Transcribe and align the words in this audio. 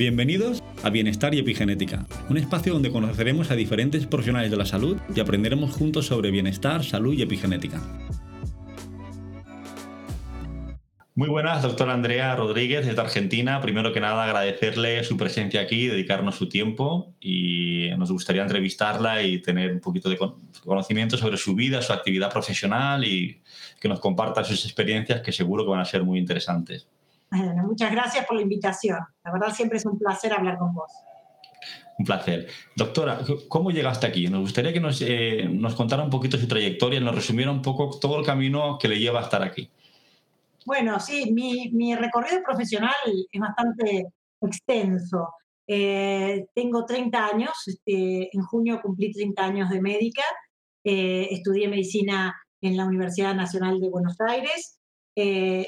Bienvenidos 0.00 0.62
a 0.82 0.88
Bienestar 0.88 1.34
y 1.34 1.40
Epigenética, 1.40 2.06
un 2.30 2.38
espacio 2.38 2.72
donde 2.72 2.90
conoceremos 2.90 3.50
a 3.50 3.54
diferentes 3.54 4.06
profesionales 4.06 4.50
de 4.50 4.56
la 4.56 4.64
salud 4.64 4.96
y 5.14 5.20
aprenderemos 5.20 5.72
juntos 5.72 6.06
sobre 6.06 6.30
bienestar, 6.30 6.82
salud 6.84 7.12
y 7.12 7.20
epigenética. 7.20 7.82
Muy 11.14 11.28
buenas, 11.28 11.62
doctora 11.62 11.92
Andrea 11.92 12.34
Rodríguez 12.34 12.86
desde 12.86 12.98
Argentina. 12.98 13.60
Primero 13.60 13.92
que 13.92 14.00
nada, 14.00 14.24
agradecerle 14.24 15.04
su 15.04 15.18
presencia 15.18 15.60
aquí, 15.60 15.88
dedicarnos 15.88 16.36
su 16.36 16.48
tiempo 16.48 17.12
y 17.20 17.90
nos 17.98 18.10
gustaría 18.10 18.40
entrevistarla 18.40 19.22
y 19.22 19.42
tener 19.42 19.70
un 19.70 19.80
poquito 19.80 20.08
de 20.08 20.18
conocimiento 20.64 21.18
sobre 21.18 21.36
su 21.36 21.54
vida, 21.54 21.82
su 21.82 21.92
actividad 21.92 22.32
profesional 22.32 23.04
y 23.04 23.42
que 23.78 23.88
nos 23.90 24.00
comparta 24.00 24.44
sus 24.44 24.64
experiencias 24.64 25.20
que 25.20 25.30
seguro 25.30 25.64
que 25.64 25.72
van 25.72 25.80
a 25.80 25.84
ser 25.84 26.04
muy 26.04 26.18
interesantes. 26.18 26.88
Bueno, 27.30 27.62
muchas 27.62 27.92
gracias 27.92 28.26
por 28.26 28.36
la 28.36 28.42
invitación. 28.42 28.98
La 29.24 29.32
verdad 29.32 29.54
siempre 29.54 29.78
es 29.78 29.86
un 29.86 29.98
placer 29.98 30.32
hablar 30.32 30.58
con 30.58 30.74
vos. 30.74 30.90
Un 31.98 32.04
placer. 32.04 32.48
Doctora, 32.74 33.20
¿cómo 33.48 33.70
llegaste 33.70 34.06
aquí? 34.06 34.26
Nos 34.26 34.40
gustaría 34.40 34.72
que 34.72 34.80
nos, 34.80 35.00
eh, 35.02 35.46
nos 35.48 35.74
contara 35.74 36.02
un 36.02 36.10
poquito 36.10 36.38
su 36.38 36.48
trayectoria, 36.48 36.98
nos 36.98 37.14
resumiera 37.14 37.50
un 37.50 37.62
poco 37.62 37.90
todo 38.00 38.18
el 38.18 38.26
camino 38.26 38.78
que 38.80 38.88
le 38.88 38.98
lleva 38.98 39.20
a 39.20 39.24
estar 39.24 39.42
aquí. 39.42 39.70
Bueno, 40.64 40.98
sí, 40.98 41.30
mi, 41.32 41.70
mi 41.72 41.94
recorrido 41.94 42.42
profesional 42.42 42.94
es 43.30 43.40
bastante 43.40 44.06
extenso. 44.40 45.28
Eh, 45.66 46.46
tengo 46.54 46.84
30 46.84 47.26
años, 47.26 47.52
este, 47.66 48.34
en 48.34 48.42
junio 48.42 48.80
cumplí 48.82 49.12
30 49.12 49.44
años 49.44 49.70
de 49.70 49.80
médica, 49.80 50.24
eh, 50.82 51.28
estudié 51.30 51.68
medicina 51.68 52.34
en 52.60 52.76
la 52.76 52.86
Universidad 52.86 53.34
Nacional 53.34 53.78
de 53.78 53.88
Buenos 53.88 54.16
Aires, 54.20 54.78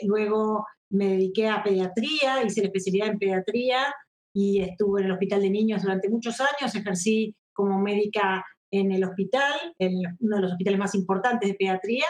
luego 0.05 0.65
me 0.93 1.09
dediqué 1.09 1.49
a 1.49 1.63
pediatría, 1.63 2.43
hice 2.45 2.61
la 2.61 2.69
especialidad 2.69 3.09
en 3.09 3.19
pediatría 3.19 3.95
y 4.33 4.61
estuve 4.61 5.01
en 5.01 5.07
el 5.07 5.13
Hospital 5.13 5.43
de 5.43 5.51
Niños 5.51 5.83
durante 5.83 6.09
muchos 6.09 6.41
años, 6.41 6.75
ejercí 6.75 7.35
como 7.53 7.79
médica 7.79 8.45
en 8.71 8.93
el 8.93 9.05
hospital, 9.05 9.75
en 9.79 9.93
uno 10.21 10.37
de 10.37 10.43
los 10.43 10.53
hospitales 10.53 10.79
más 10.79 10.95
importantes 10.95 11.49
de 11.49 11.55
pediatría. 11.55 12.07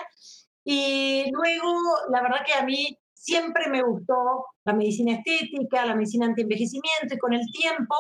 Y 0.64 1.24
luego, 1.32 1.72
la 2.10 2.22
verdad 2.22 2.44
que 2.46 2.54
a 2.54 2.64
mí 2.64 2.96
siempre 3.12 3.68
me 3.68 3.82
gustó 3.82 4.46
la 4.64 4.72
medicina 4.72 5.14
estética, 5.14 5.86
la 5.86 5.94
medicina 5.94 6.26
anti-envejecimiento 6.26 7.14
y 7.14 7.18
con 7.18 7.32
el 7.32 7.46
tiempo 7.50 7.94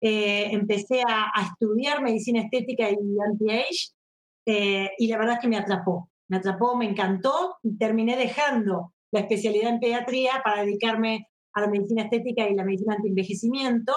eh, 0.00 0.48
empecé 0.52 1.02
a, 1.06 1.30
estudiar 1.50 2.02
medicina 2.02 2.42
estética 2.42 2.90
y 2.90 2.96
anti-age 3.26 3.92
eh, 4.46 4.90
y 4.98 5.06
la 5.08 5.18
verdad 5.18 5.34
es 5.34 5.40
que 5.40 5.48
me 5.48 5.56
atrapó, 5.56 6.10
me 6.28 6.36
atrapó, 6.38 6.76
me 6.76 6.86
encantó 6.86 7.56
y 7.62 7.76
terminé 7.76 8.16
dejando 8.16 8.92
la 9.14 9.20
especialidad 9.20 9.70
en 9.70 9.78
pediatría 9.78 10.42
para 10.42 10.62
dedicarme 10.64 11.28
a 11.52 11.60
la 11.60 11.68
medicina 11.68 12.02
estética 12.02 12.48
y 12.48 12.54
la 12.54 12.64
medicina 12.64 12.94
anti-envejecimiento. 12.94 13.92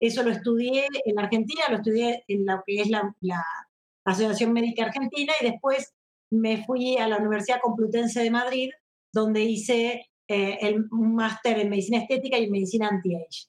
Eso 0.00 0.24
lo 0.24 0.32
estudié 0.32 0.88
en 1.04 1.18
Argentina, 1.18 1.62
lo 1.70 1.76
estudié 1.76 2.24
en 2.26 2.44
lo 2.44 2.60
que 2.66 2.80
es 2.82 2.90
la, 2.90 3.14
Asociación 4.04 4.54
Médica 4.54 4.86
Argentina 4.86 5.34
y 5.38 5.44
después 5.44 5.92
me 6.30 6.64
fui 6.64 6.96
a 6.96 7.06
la 7.06 7.18
Universidad 7.18 7.60
Complutense 7.60 8.22
de 8.22 8.30
Madrid, 8.30 8.70
donde 9.12 9.42
hice 9.42 10.06
eh, 10.26 10.58
el, 10.62 10.86
un 10.90 11.14
máster 11.14 11.58
en 11.58 11.68
medicina 11.68 11.98
estética 11.98 12.38
y 12.38 12.44
en 12.44 12.50
medicina 12.50 12.88
anti-age. 12.88 13.48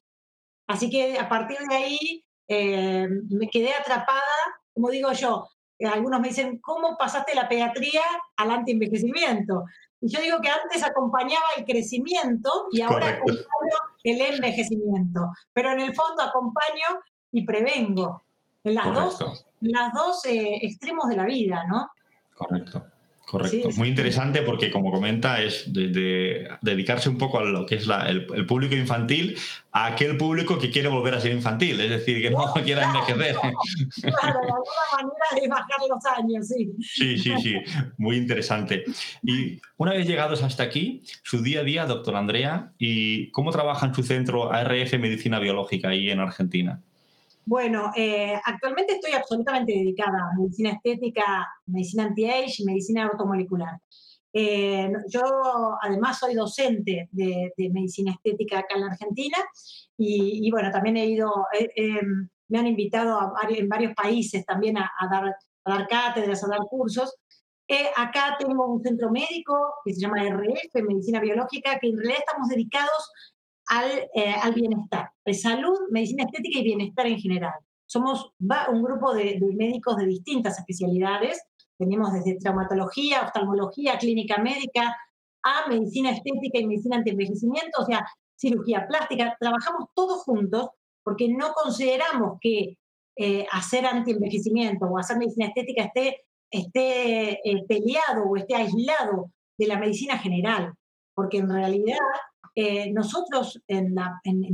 Así 0.67 0.89
que 0.89 1.17
a 1.17 1.29
partir 1.29 1.57
de 1.69 1.75
ahí 1.75 2.25
eh, 2.49 3.07
me 3.29 3.47
quedé 3.49 3.73
atrapada, 3.73 4.35
como 4.73 4.89
digo 4.89 5.13
yo, 5.13 5.47
algunos 5.79 6.19
me 6.19 6.27
dicen, 6.27 6.59
¿cómo 6.59 6.97
pasaste 6.97 7.33
la 7.33 7.47
pediatría 7.47 8.01
al 8.35 8.51
anti-envejecimiento? 8.51 9.63
Y 10.01 10.09
yo 10.09 10.21
digo 10.21 10.39
que 10.41 10.49
antes 10.49 10.83
acompañaba 10.83 11.45
el 11.57 11.65
crecimiento 11.65 12.67
y 12.71 12.81
ahora 12.81 13.09
acompaño 13.09 13.45
el 14.03 14.21
envejecimiento. 14.21 15.31
Pero 15.53 15.71
en 15.71 15.81
el 15.81 15.93
fondo 15.93 16.23
acompaño 16.23 17.01
y 17.31 17.45
prevengo 17.45 18.23
en 18.63 18.75
las 18.75 18.93
dos, 18.93 19.45
las 19.61 19.93
dos 19.93 20.25
eh, 20.25 20.59
extremos 20.61 21.07
de 21.09 21.15
la 21.15 21.25
vida, 21.25 21.65
¿no? 21.65 21.89
Correcto. 22.35 22.85
Correcto. 23.29 23.69
Muy 23.77 23.89
interesante 23.89 24.41
porque, 24.41 24.71
como 24.71 24.91
comenta, 24.91 25.39
es 25.43 25.71
de, 25.71 26.49
dedicarse 26.61 27.09
un 27.09 27.19
poco 27.19 27.37
a 27.37 27.43
lo 27.43 27.63
que 27.63 27.75
es 27.75 27.87
el, 28.07 28.25
público 28.47 28.73
infantil, 28.73 29.37
a 29.71 29.85
aquel 29.85 30.17
público 30.17 30.57
que 30.57 30.71
quiere 30.71 30.89
volver 30.89 31.13
a 31.13 31.21
ser 31.21 31.33
infantil, 31.33 31.79
es 31.79 31.91
decir, 31.91 32.23
que 32.23 32.31
no, 32.31 32.51
quiera 32.65 32.85
envejecer. 32.85 33.35
Claro, 33.35 34.39
de 34.41 34.47
alguna 34.47 34.83
manera 34.95 35.41
de 35.43 35.47
bajar 35.47 35.77
los 35.87 36.05
años, 36.17 36.47
sí. 36.47 36.71
Sí, 36.81 37.19
sí, 37.19 37.33
sí. 37.39 37.55
Muy 37.97 38.17
interesante. 38.17 38.83
Y 39.21 39.61
una 39.77 39.93
vez 39.93 40.07
llegados 40.07 40.41
hasta 40.41 40.63
aquí, 40.63 41.03
su 41.21 41.43
día 41.43 41.59
a 41.59 41.63
día, 41.63 41.85
doctor 41.85 42.15
Andrea, 42.15 42.73
¿y 42.79 43.29
cómo 43.29 43.51
trabaja 43.51 43.85
en 43.85 43.93
su 43.93 44.01
centro 44.01 44.51
ARF 44.51 44.93
Medicina 44.97 45.37
Biológica 45.37 45.89
ahí 45.89 46.09
en 46.09 46.19
Argentina? 46.19 46.81
Bueno, 47.49 47.91
eh, 47.95 48.39
actualmente 48.45 48.93
estoy 48.93 49.13
absolutamente 49.13 49.71
dedicada 49.71 50.19
a 50.19 50.37
medicina 50.37 50.69
estética, 50.73 51.47
medicina 51.65 52.03
anti-age 52.03 52.57
y 52.59 52.63
medicina 52.63 53.05
automolecular. 53.05 53.75
Eh, 54.31 54.91
yo 55.07 55.23
además 55.81 56.19
soy 56.19 56.35
docente 56.35 57.09
de, 57.11 57.51
medicina 57.71 58.11
estética 58.11 58.59
acá 58.59 58.75
en 58.75 58.81
la 58.81 58.91
Argentina 58.91 59.37
y, 59.97 60.47
bueno, 60.51 60.69
también 60.69 60.97
he 60.97 61.07
ido, 61.07 61.47
me 62.49 62.59
han 62.59 62.67
invitado 62.67 63.19
a, 63.19 63.33
en 63.49 63.67
varios 63.67 63.95
países 63.95 64.45
también 64.45 64.77
a, 64.77 64.91
dar, 65.09 65.35
a 65.63 65.73
dar 65.73 65.87
cátedras, 65.87 66.43
a 66.43 66.49
dar 66.49 66.59
cursos. 66.69 67.15
Eh, 67.67 67.89
acá 67.95 68.35
tengo 68.39 68.67
un 68.67 68.83
centro 68.83 69.09
médico 69.09 69.55
que 69.83 69.95
se 69.95 70.01
llama 70.01 70.23
RF, 70.23 70.83
Medicina 70.83 71.19
Biológica, 71.19 71.79
que 71.79 71.87
en 71.87 71.97
realidad 71.97 72.19
estamos 72.19 72.47
dedicados 72.49 73.11
eh, 73.71 74.33
al, 74.41 74.53
bienestar, 74.53 75.11
salud, 75.31 75.77
medicina 75.91 76.23
estética 76.23 76.59
y 76.59 76.63
bienestar 76.63 77.05
en 77.05 77.19
general. 77.19 77.53
Somos 77.85 78.31
un 78.71 78.83
grupo 78.83 79.13
de, 79.13 79.39
médicos 79.55 79.97
de 79.97 80.07
distintas 80.07 80.57
especialidades, 80.57 81.39
tenemos 81.77 82.11
desde 82.11 82.39
traumatología, 82.39 83.21
oftalmología, 83.21 83.97
clínica 83.99 84.39
médica, 84.39 84.95
a 85.43 85.69
medicina 85.69 86.11
estética 86.11 86.59
y 86.59 86.67
medicina 86.67 86.97
anti-envejecimiento, 86.97 87.81
o 87.81 87.85
sea, 87.85 88.05
cirugía 88.35 88.87
plástica, 88.87 89.37
trabajamos 89.39 89.89
todos 89.93 90.23
juntos 90.23 90.69
porque 91.03 91.29
no 91.29 91.53
consideramos 91.53 92.39
que 92.41 92.77
eh, 93.17 93.45
hacer 93.51 93.85
anti-envejecimiento 93.85 94.85
o 94.85 94.97
hacer 94.97 95.17
medicina 95.17 95.47
estética 95.47 95.83
esté, 95.83 96.25
esté 96.49 97.33
eh, 97.43 97.63
peleado 97.67 98.23
o 98.27 98.35
esté 98.35 98.55
aislado 98.55 99.31
de 99.57 99.67
la 99.67 99.77
medicina 99.77 100.17
general, 100.17 100.73
porque 101.13 101.37
en 101.37 101.49
realidad 101.49 101.97
eh, 102.61 102.91
nosotros 102.91 103.61
en, 103.69 103.95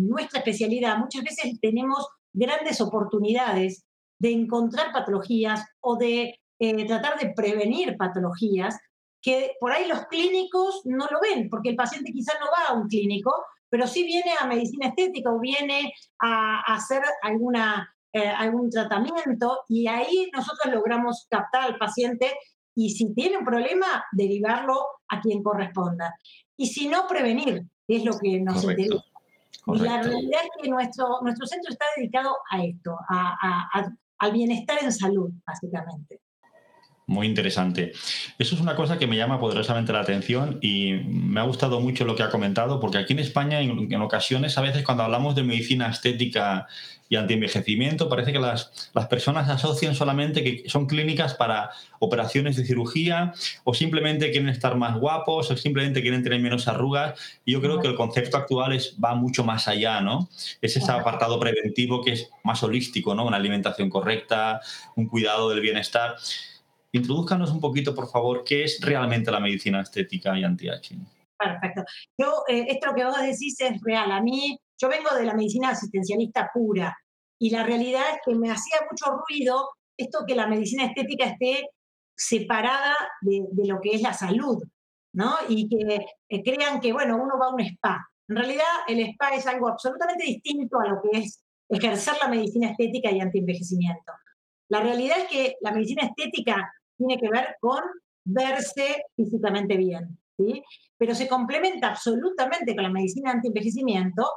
nuestra 0.08 0.38
especialidad 0.38 1.00
muchas 1.00 1.24
veces 1.24 1.60
tenemos 1.60 2.08
grandes 2.34 2.80
oportunidades 2.80 3.84
de 4.20 4.32
encontrar 4.32 4.92
patologías 4.94 5.66
o 5.82 5.98
de 5.98 6.40
eh, 6.60 6.86
tratar 6.86 7.18
de 7.18 7.34
prevenir 7.36 7.98
patologías 7.98 8.78
que 9.24 9.54
por 9.60 9.72
ahí 9.72 9.88
los 9.88 10.06
clínicos 10.06 10.82
no 10.86 11.08
lo 11.10 11.20
ven, 11.20 11.50
porque 11.50 11.70
el 11.70 11.76
paciente 11.76 12.12
quizás 12.12 12.36
no 12.40 12.46
va 12.46 12.70
a 12.70 12.80
un 12.80 12.88
clínico, 12.88 13.34
pero 13.72 13.88
sí 13.88 14.04
viene 14.04 14.34
a 14.40 14.46
medicina 14.46 14.90
estética 14.90 15.32
o 15.32 15.40
viene 15.40 15.92
a, 16.22 16.62
hacer 16.76 17.02
alguna, 17.24 17.92
eh, 18.14 18.28
algún 18.28 18.70
tratamiento 18.70 19.62
y 19.68 19.88
ahí 19.88 20.30
nosotros 20.32 20.72
logramos 20.72 21.26
captar 21.28 21.64
al 21.64 21.80
paciente 21.80 22.38
y 22.76 22.92
si 22.92 23.16
tiene 23.16 23.38
un 23.38 23.46
problema, 23.46 24.06
derivarlo 24.12 24.86
a 25.08 25.22
quien 25.22 25.42
corresponda. 25.42 26.14
Y 26.56 26.68
si 26.68 26.88
no, 26.88 27.08
prevenir, 27.08 27.66
es 27.88 28.04
lo 28.04 28.18
que 28.18 28.40
nos 28.40 28.64
interesa. 28.64 29.04
Y 29.68 29.80
la 29.80 30.02
realidad 30.02 30.42
es 30.44 30.62
que 30.62 30.70
nuestro, 30.70 31.20
nuestro 31.22 31.48
centro 31.48 31.72
está 31.72 31.86
dedicado 31.98 32.36
a 32.52 32.64
esto, 32.64 32.98
al 34.18 34.32
bienestar 34.32 34.78
en 34.82 34.92
salud, 34.92 35.32
básicamente. 35.46 36.22
Muy 37.08 37.28
interesante. 37.28 37.92
Eso 38.40 38.56
es 38.56 38.62
una 38.62 38.76
cosa 38.76 38.98
que 38.98 39.06
me 39.06 39.16
llama 39.16 39.40
poderosamente 39.40 39.94
la 39.94 40.00
atención 40.00 40.58
y 40.62 40.94
me 41.06 41.40
ha 41.40 41.44
gustado 41.44 41.80
mucho 41.80 42.04
lo 42.04 42.16
que 42.16 42.24
ha 42.24 42.32
comentado, 42.32 42.80
porque 42.80 42.98
aquí 42.98 43.14
en 43.14 43.20
España, 43.20 43.62
en, 43.62 44.02
ocasiones, 44.02 44.58
a 44.58 44.62
veces 44.62 44.84
cuando 44.84 45.04
hablamos 45.04 45.36
de 45.36 45.44
medicina 45.44 45.90
estética 45.90 46.68
y 47.08 47.18
antienvejecimiento, 47.18 48.10
parece 48.10 48.34
que 48.34 48.40
las, 48.40 48.90
las, 48.94 49.08
personas 49.08 49.48
asocian 49.50 49.94
solamente 49.94 50.44
que 50.44 50.68
son 50.70 50.88
clínicas 50.88 51.36
para 51.36 51.70
operaciones 52.00 52.56
de 52.56 52.66
cirugía 52.66 53.34
o 53.64 53.74
simplemente 53.74 54.32
quieren 54.32 54.50
estar 54.50 54.76
más 54.76 54.98
guapos 54.98 55.52
o 55.52 55.58
simplemente 55.58 56.02
quieren 56.02 56.24
tener 56.24 56.40
menos 56.40 56.68
arrugas. 56.68 57.20
Y 57.46 57.54
yo 57.54 57.62
creo 57.62 57.80
que 57.80 57.88
el 57.88 57.96
concepto 57.96 58.38
actual 58.38 58.74
es, 58.74 58.98
va 59.04 59.14
mucho 59.14 59.44
más 59.44 59.68
allá, 59.68 60.02
¿no? 60.02 60.30
Es 60.62 60.76
ese 60.78 60.92
apartado 60.92 61.40
preventivo 61.40 62.04
que 62.04 62.14
es 62.14 62.30
más 62.44 62.64
holístico, 62.64 63.14
¿no? 63.14 63.26
Una 63.26 63.38
alimentación 63.38 63.90
correcta, 63.90 64.62
un 64.96 65.08
cuidado 65.08 65.50
del 65.50 65.62
bienestar. 65.62 66.16
Introduzcanos 66.92 67.52
un 67.52 67.60
poquito, 67.60 67.94
por 67.94 68.10
favor, 68.10 68.44
qué 68.44 68.64
es 68.64 68.80
realmente 68.82 69.30
la 69.30 69.40
medicina 69.40 69.82
estética 69.82 70.38
y 70.40 70.44
anti-aging. 70.44 71.06
Perfecto. 71.38 71.84
Yo, 72.18 72.44
eh, 72.48 72.66
esto 72.70 72.94
que 72.96 73.04
vos 73.04 73.22
decís 73.22 73.60
es 73.60 73.82
real. 73.82 74.12
A 74.12 74.22
mí, 74.22 74.58
yo 74.78 74.90
vengo 74.90 75.14
de 75.16 75.26
la 75.26 75.34
medicina 75.34 75.70
asistencialista 75.70 76.50
pura 76.54 76.96
y 77.40 77.50
la 77.50 77.64
realidad 77.64 78.04
es 78.14 78.20
que 78.26 78.36
me 78.36 78.52
hacía 78.52 78.78
mucho 78.90 79.18
ruido 79.28 79.70
esto 79.98 80.26
que 80.28 80.36
la 80.36 80.48
medicina 80.48 80.86
estética 80.86 81.26
esté 81.26 81.70
separada 82.16 82.96
de, 83.22 83.46
lo 83.66 83.80
que 83.82 83.96
es 83.96 84.02
la 84.02 84.14
salud, 84.14 84.64
¿no? 85.14 85.36
Y 85.50 85.68
que 85.68 86.06
eh, 86.30 86.44
crean 86.44 86.80
que, 86.80 86.94
bueno, 86.94 87.18
uno 87.18 87.38
va 87.40 87.48
a 87.48 87.54
un 87.54 87.62
spa. 87.62 88.06
En 88.28 88.36
realidad, 88.38 88.66
el 88.88 89.00
spa 89.02 89.30
es 89.36 89.48
algo 89.48 89.68
absolutamente 89.68 90.26
distinto 90.26 90.80
a 90.80 90.88
lo 90.88 91.02
que 91.02 91.20
es 91.20 91.44
ejercer 91.70 92.16
la 92.22 92.30
medicina 92.30 92.72
estética 92.72 93.12
y 93.12 93.20
antienvejecimiento. 93.20 94.14
La 94.70 94.82
realidad 94.82 95.18
es 95.20 95.28
que 95.28 95.56
la 95.62 95.72
medicina 95.72 96.04
estética 96.04 96.72
tiene 96.98 97.18
que 97.18 97.30
ver 97.30 97.56
con 97.60 97.82
verse 98.24 99.04
físicamente 99.16 99.78
bien, 99.78 100.18
¿sí? 100.38 100.64
pero 100.98 101.14
se 101.14 101.28
complementa 101.28 101.90
absolutamente 101.90 102.74
con 102.74 102.84
la 102.84 102.90
medicina 102.90 103.32
antienvejecimiento 103.32 104.28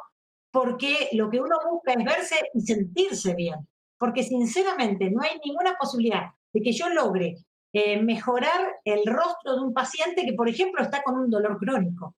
porque 0.50 1.10
lo 1.12 1.30
que 1.30 1.40
uno 1.40 1.56
busca 1.70 1.92
es 1.92 2.04
verse 2.04 2.36
y 2.54 2.60
sentirse 2.60 3.34
bien. 3.34 3.68
Porque 3.98 4.22
sinceramente 4.22 5.10
no 5.10 5.22
hay 5.22 5.38
ninguna 5.44 5.74
posibilidad 5.78 6.30
de 6.52 6.62
que 6.62 6.72
yo 6.72 6.88
logre 6.88 7.36
eh, 7.72 8.00
mejorar 8.02 8.76
el 8.84 9.04
rostro 9.04 9.56
de 9.56 9.60
un 9.60 9.74
paciente 9.74 10.24
que, 10.24 10.32
por 10.32 10.48
ejemplo, 10.48 10.82
está 10.82 11.02
con 11.02 11.18
un 11.18 11.30
dolor 11.30 11.58
crónico 11.58 12.14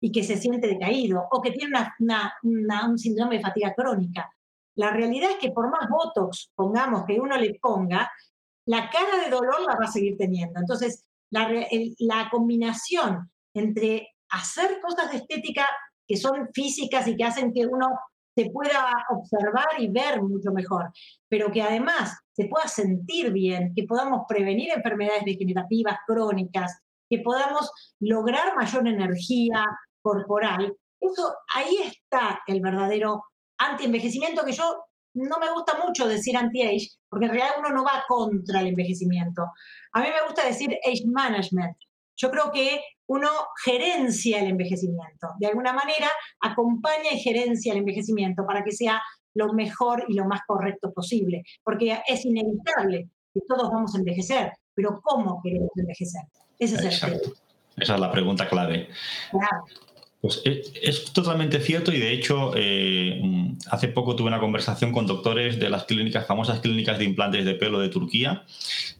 y 0.00 0.12
que 0.12 0.22
se 0.22 0.36
siente 0.36 0.68
decaído 0.68 1.26
o 1.30 1.42
que 1.42 1.50
tiene 1.50 1.78
un 2.00 2.98
síndrome 2.98 3.36
de 3.36 3.42
fatiga 3.42 3.74
crónica. 3.74 4.30
La 4.76 4.90
realidad 4.90 5.30
es 5.32 5.36
que 5.38 5.50
por 5.50 5.70
más 5.70 5.88
Botox, 5.88 6.50
pongamos, 6.54 7.04
que 7.06 7.18
uno 7.18 7.36
le 7.36 7.54
ponga, 7.60 8.10
la 8.66 8.90
cara 8.90 9.24
de 9.24 9.30
dolor 9.30 9.60
la 9.62 9.74
va 9.74 9.84
a 9.86 9.92
seguir 9.92 10.16
teniendo. 10.16 10.60
Entonces, 10.60 11.04
la, 11.30 11.50
la 11.98 12.28
combinación 12.30 13.30
entre 13.54 14.14
hacer 14.28 14.80
cosas 14.80 15.10
de 15.10 15.18
estética 15.18 15.66
que 16.06 16.16
son 16.16 16.48
físicas 16.52 17.06
y 17.08 17.16
que 17.16 17.24
hacen 17.24 17.52
que 17.52 17.66
uno 17.66 17.86
se 18.36 18.50
pueda 18.50 18.92
observar 19.10 19.66
y 19.78 19.88
ver 19.88 20.22
mucho 20.22 20.50
mejor, 20.52 20.90
pero 21.28 21.50
que 21.50 21.62
además 21.62 22.18
se 22.32 22.46
pueda 22.46 22.68
sentir 22.68 23.32
bien, 23.32 23.72
que 23.74 23.84
podamos 23.84 24.22
prevenir 24.28 24.70
enfermedades 24.74 25.24
degenerativas 25.24 25.96
crónicas, 26.06 26.80
que 27.08 27.20
podamos 27.20 27.70
lograr 28.00 28.54
mayor 28.54 28.86
energía 28.86 29.64
corporal. 30.02 30.76
Eso, 31.00 31.34
ahí 31.54 31.78
está 31.82 32.40
el 32.46 32.60
verdadero 32.60 33.22
anti-envejecimiento 33.58 34.44
que 34.44 34.52
yo 34.52 34.84
no 35.14 35.38
me 35.38 35.50
gusta 35.52 35.78
mucho 35.82 36.06
decir 36.06 36.36
anti-age, 36.36 36.90
porque 37.08 37.26
en 37.26 37.32
realidad 37.32 37.56
uno 37.58 37.70
no 37.70 37.84
va 37.84 38.04
contra 38.06 38.60
el 38.60 38.68
envejecimiento. 38.68 39.44
A 39.92 40.00
mí 40.02 40.08
me 40.08 40.26
gusta 40.26 40.46
decir 40.46 40.76
age 40.86 41.04
management. 41.06 41.76
Yo 42.16 42.30
creo 42.30 42.50
que 42.52 42.80
uno 43.08 43.28
gerencia 43.64 44.40
el 44.40 44.48
envejecimiento. 44.48 45.28
De 45.38 45.46
alguna 45.46 45.72
manera, 45.72 46.08
acompaña 46.40 47.12
y 47.12 47.20
gerencia 47.20 47.72
el 47.72 47.78
envejecimiento 47.78 48.44
para 48.46 48.64
que 48.64 48.72
sea 48.72 49.00
lo 49.34 49.52
mejor 49.52 50.04
y 50.08 50.14
lo 50.14 50.24
más 50.24 50.40
correcto 50.46 50.92
posible. 50.92 51.42
Porque 51.62 52.00
es 52.06 52.24
inevitable 52.24 53.10
que 53.32 53.40
todos 53.46 53.70
vamos 53.70 53.94
a 53.94 53.98
envejecer, 53.98 54.52
pero 54.74 55.00
¿cómo 55.02 55.40
queremos 55.42 55.70
envejecer? 55.76 56.22
Ese 56.58 56.76
es 56.76 57.02
el 57.02 57.20
tema. 57.20 57.32
Esa 57.76 57.94
es 57.94 58.00
la 58.00 58.10
pregunta 58.10 58.48
clave. 58.48 58.88
Claro. 59.30 59.64
Pues 60.26 60.42
eh, 60.44 60.60
es, 60.82 61.12
totalmente 61.12 61.60
cierto 61.60 61.92
y 61.92 62.00
de 62.00 62.12
hecho 62.12 62.50
eh, 62.56 63.22
hace 63.70 63.86
poco 63.86 64.16
tuve 64.16 64.26
una 64.26 64.40
conversación 64.40 64.90
con 64.90 65.06
doctores 65.06 65.60
de 65.60 65.70
las 65.70 65.84
clínicas, 65.84 66.26
famosas 66.26 66.58
clínicas 66.58 66.98
de 66.98 67.04
implantes 67.04 67.44
de 67.44 67.54
pelo 67.54 67.78
de 67.78 67.90
Turquía 67.90 68.42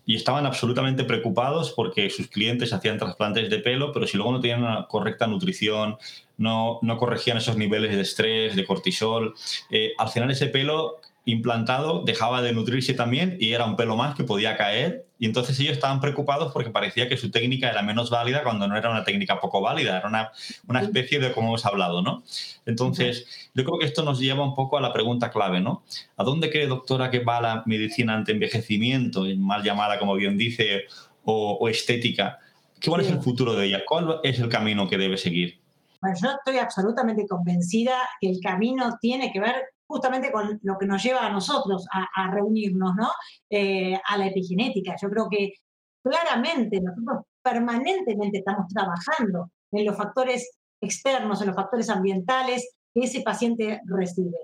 y 0.04 0.14
estaban 0.14 0.46
absolutamente 0.46 1.02
preocupados 1.02 1.72
porque 1.72 2.10
sus 2.10 2.28
clientes 2.28 2.72
hacían 2.72 2.98
trasplantes 2.98 3.50
de 3.50 3.58
pelo, 3.58 3.92
pero 3.92 4.06
si 4.06 4.16
luego 4.16 4.30
no 4.30 4.40
tenían 4.40 4.62
una 4.62 4.86
correcta 4.86 5.26
nutrición, 5.26 5.96
no, 6.38 6.78
no 6.82 6.96
corregían 6.96 7.38
esos 7.38 7.56
niveles 7.56 7.96
de 7.96 8.02
estrés, 8.02 8.54
de 8.54 8.64
cortisol, 8.64 9.34
eh, 9.70 9.94
al 9.98 10.10
final 10.10 10.30
ese 10.30 10.46
pelo 10.46 11.00
implantado 11.24 12.04
dejaba 12.04 12.40
de 12.40 12.52
nutrirse 12.52 12.94
también 12.94 13.36
y 13.40 13.52
era 13.52 13.64
un 13.64 13.74
pelo 13.74 13.96
más 13.96 14.14
que 14.14 14.22
podía 14.22 14.56
caer. 14.56 15.05
Y 15.18 15.26
entonces 15.26 15.58
ellos 15.60 15.72
estaban 15.72 16.00
preocupados 16.00 16.52
porque 16.52 16.70
parecía 16.70 17.08
que 17.08 17.16
su 17.16 17.30
técnica 17.30 17.70
era 17.70 17.82
menos 17.82 18.10
válida 18.10 18.42
cuando 18.42 18.68
no 18.68 18.76
era 18.76 18.90
una 18.90 19.04
técnica 19.04 19.40
poco 19.40 19.62
válida, 19.62 19.98
era 19.98 20.08
una, 20.08 20.30
una 20.68 20.82
especie 20.82 21.18
de 21.18 21.32
como 21.32 21.48
hemos 21.48 21.64
hablado, 21.64 22.02
¿no? 22.02 22.22
Entonces, 22.66 23.50
yo 23.54 23.64
creo 23.64 23.78
que 23.78 23.86
esto 23.86 24.02
nos 24.02 24.18
lleva 24.20 24.44
un 24.44 24.54
poco 24.54 24.76
a 24.76 24.80
la 24.80 24.92
pregunta 24.92 25.30
clave, 25.30 25.60
¿no? 25.60 25.84
¿A 26.16 26.24
dónde 26.24 26.50
cree, 26.50 26.66
doctora, 26.66 27.10
que 27.10 27.20
va 27.20 27.40
la 27.40 27.62
medicina 27.64 28.14
ante 28.14 28.32
envejecimiento, 28.32 29.24
mal 29.38 29.62
llamada, 29.62 29.98
como 29.98 30.14
bien 30.14 30.36
dice, 30.36 30.84
o, 31.24 31.66
estética? 31.68 32.38
¿Cuál 32.84 33.00
es 33.00 33.10
el 33.10 33.20
futuro 33.20 33.54
de 33.54 33.66
ella? 33.66 33.82
¿Cuál 33.86 34.20
es 34.22 34.38
el 34.38 34.50
camino 34.50 34.86
que 34.86 34.98
debe 34.98 35.16
seguir? 35.16 35.58
Bueno, 36.02 36.16
yo 36.22 36.28
estoy 36.30 36.58
absolutamente 36.58 37.26
convencida 37.26 37.96
que 38.20 38.28
el 38.28 38.40
camino 38.40 38.98
tiene 39.00 39.32
que 39.32 39.40
ver 39.40 39.54
justamente 39.86 40.32
con 40.32 40.58
lo 40.62 40.78
que 40.78 40.86
nos 40.86 41.02
lleva 41.02 41.26
a 41.26 41.30
nosotros 41.30 41.86
a, 41.92 42.30
reunirnos, 42.30 42.94
¿no? 42.96 43.10
Eh, 43.48 43.94
a 44.04 44.16
la 44.16 44.26
epigenética. 44.26 44.96
Yo 45.00 45.08
creo 45.08 45.28
que 45.28 45.54
claramente 46.02 46.80
nosotros 46.80 47.24
permanentemente 47.42 48.38
estamos 48.38 48.66
trabajando 48.68 49.50
en 49.72 49.86
los 49.86 49.96
factores 49.96 50.58
externos, 50.80 51.40
en 51.40 51.48
los 51.48 51.56
factores 51.56 51.88
ambientales 51.88 52.76
que 52.92 53.04
ese 53.04 53.22
paciente 53.22 53.80
recibe. 53.86 54.38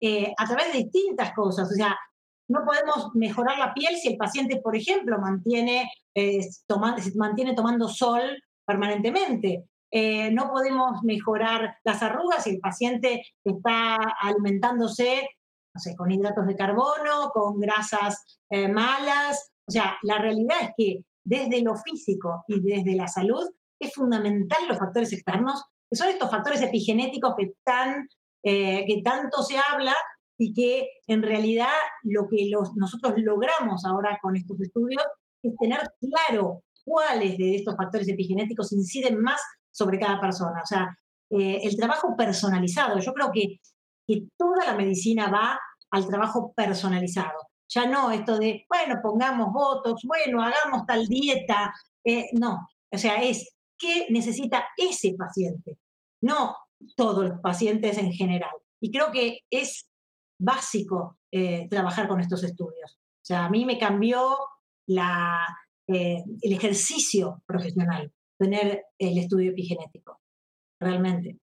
Eh, 0.00 0.32
a 0.36 0.46
través 0.46 0.72
de 0.72 0.78
distintas 0.80 1.32
cosas, 1.32 1.70
o 1.70 1.74
sea, 1.74 1.96
no 2.48 2.64
podemos 2.64 3.14
mejorar 3.14 3.58
la 3.58 3.72
piel 3.72 3.96
si 3.96 4.08
el 4.08 4.16
paciente, 4.16 4.60
por 4.60 4.76
ejemplo, 4.76 5.18
mantiene, 5.18 5.90
eh, 6.14 6.40
mantiene 7.14 7.54
tomando 7.54 7.88
sol 7.88 8.20
permanentemente. 8.66 9.64
Eh, 9.96 10.32
no 10.32 10.50
podemos 10.50 11.04
mejorar 11.04 11.76
las 11.84 12.02
arrugas 12.02 12.42
si 12.42 12.50
el 12.50 12.58
paciente 12.58 13.22
está 13.44 13.94
alimentándose, 14.20 15.28
no 15.72 15.80
sé, 15.80 15.94
con 15.94 16.10
hidratos 16.10 16.48
de 16.48 16.56
carbono, 16.56 17.30
con 17.32 17.60
grasas 17.60 18.40
eh, 18.50 18.66
malas. 18.66 19.52
O 19.68 19.70
sea, 19.70 19.96
la 20.02 20.18
realidad 20.18 20.56
es 20.62 20.70
que 20.76 21.04
desde 21.22 21.62
lo 21.62 21.76
físico 21.76 22.44
y 22.48 22.60
desde 22.60 22.96
la 22.96 23.06
salud 23.06 23.48
es 23.78 23.94
fundamental 23.94 24.66
los 24.66 24.78
factores 24.78 25.12
externos, 25.12 25.62
que 25.88 25.96
son 25.96 26.08
estos 26.08 26.28
factores 26.28 26.60
epigenéticos 26.60 27.34
que, 27.38 27.52
tan, 27.62 28.08
eh, 28.42 28.84
que 28.88 29.00
tanto 29.00 29.44
se 29.44 29.58
habla 29.58 29.94
y 30.36 30.52
que 30.52 30.88
en 31.06 31.22
realidad 31.22 31.68
lo 32.02 32.26
que 32.28 32.50
nosotros 32.74 33.14
logramos 33.18 33.84
ahora 33.84 34.18
con 34.20 34.34
estos 34.34 34.60
estudios 34.60 35.04
es 35.40 35.54
tener 35.56 35.78
claro 36.00 36.64
cuáles 36.84 37.38
de 37.38 37.54
estos 37.54 37.76
factores 37.76 38.08
epigenéticos 38.08 38.72
inciden 38.72 39.20
más 39.22 39.40
sobre 39.74 39.98
cada 39.98 40.20
persona. 40.20 40.60
O 40.62 40.66
sea, 40.66 40.96
eh, 41.30 41.60
el 41.62 41.76
trabajo 41.76 42.16
personalizado. 42.16 42.98
Yo 43.00 43.12
creo 43.12 43.30
que, 43.32 43.60
que 44.06 44.22
toda 44.38 44.66
la 44.66 44.74
medicina 44.74 45.28
va 45.28 45.58
al 45.90 46.06
trabajo 46.06 46.52
personalizado. 46.54 47.48
Ya 47.68 47.86
no 47.86 48.10
esto 48.10 48.38
de, 48.38 48.64
bueno, 48.68 49.00
pongamos 49.02 49.52
votos, 49.52 50.02
bueno, 50.04 50.42
hagamos 50.42 50.86
tal 50.86 51.06
dieta. 51.06 51.72
Eh, 52.04 52.26
no, 52.34 52.68
o 52.90 52.98
sea, 52.98 53.22
es 53.22 53.56
qué 53.76 54.06
necesita 54.10 54.66
ese 54.76 55.14
paciente, 55.18 55.78
no 56.22 56.56
todos 56.96 57.28
los 57.28 57.40
pacientes 57.40 57.98
en 57.98 58.12
general. 58.12 58.54
Y 58.80 58.92
creo 58.92 59.10
que 59.10 59.40
es 59.50 59.88
básico 60.38 61.18
eh, 61.32 61.66
trabajar 61.68 62.06
con 62.06 62.20
estos 62.20 62.44
estudios. 62.44 62.96
O 62.96 63.26
sea, 63.26 63.46
a 63.46 63.50
mí 63.50 63.64
me 63.64 63.78
cambió 63.78 64.36
la, 64.86 65.46
el 65.86 66.52
ejercicio 66.52 67.42
profesional 67.46 68.12
tener 68.38 68.84
el 68.98 69.18
estudio 69.18 69.50
epigenético, 69.50 70.20
realmente. 70.80 71.36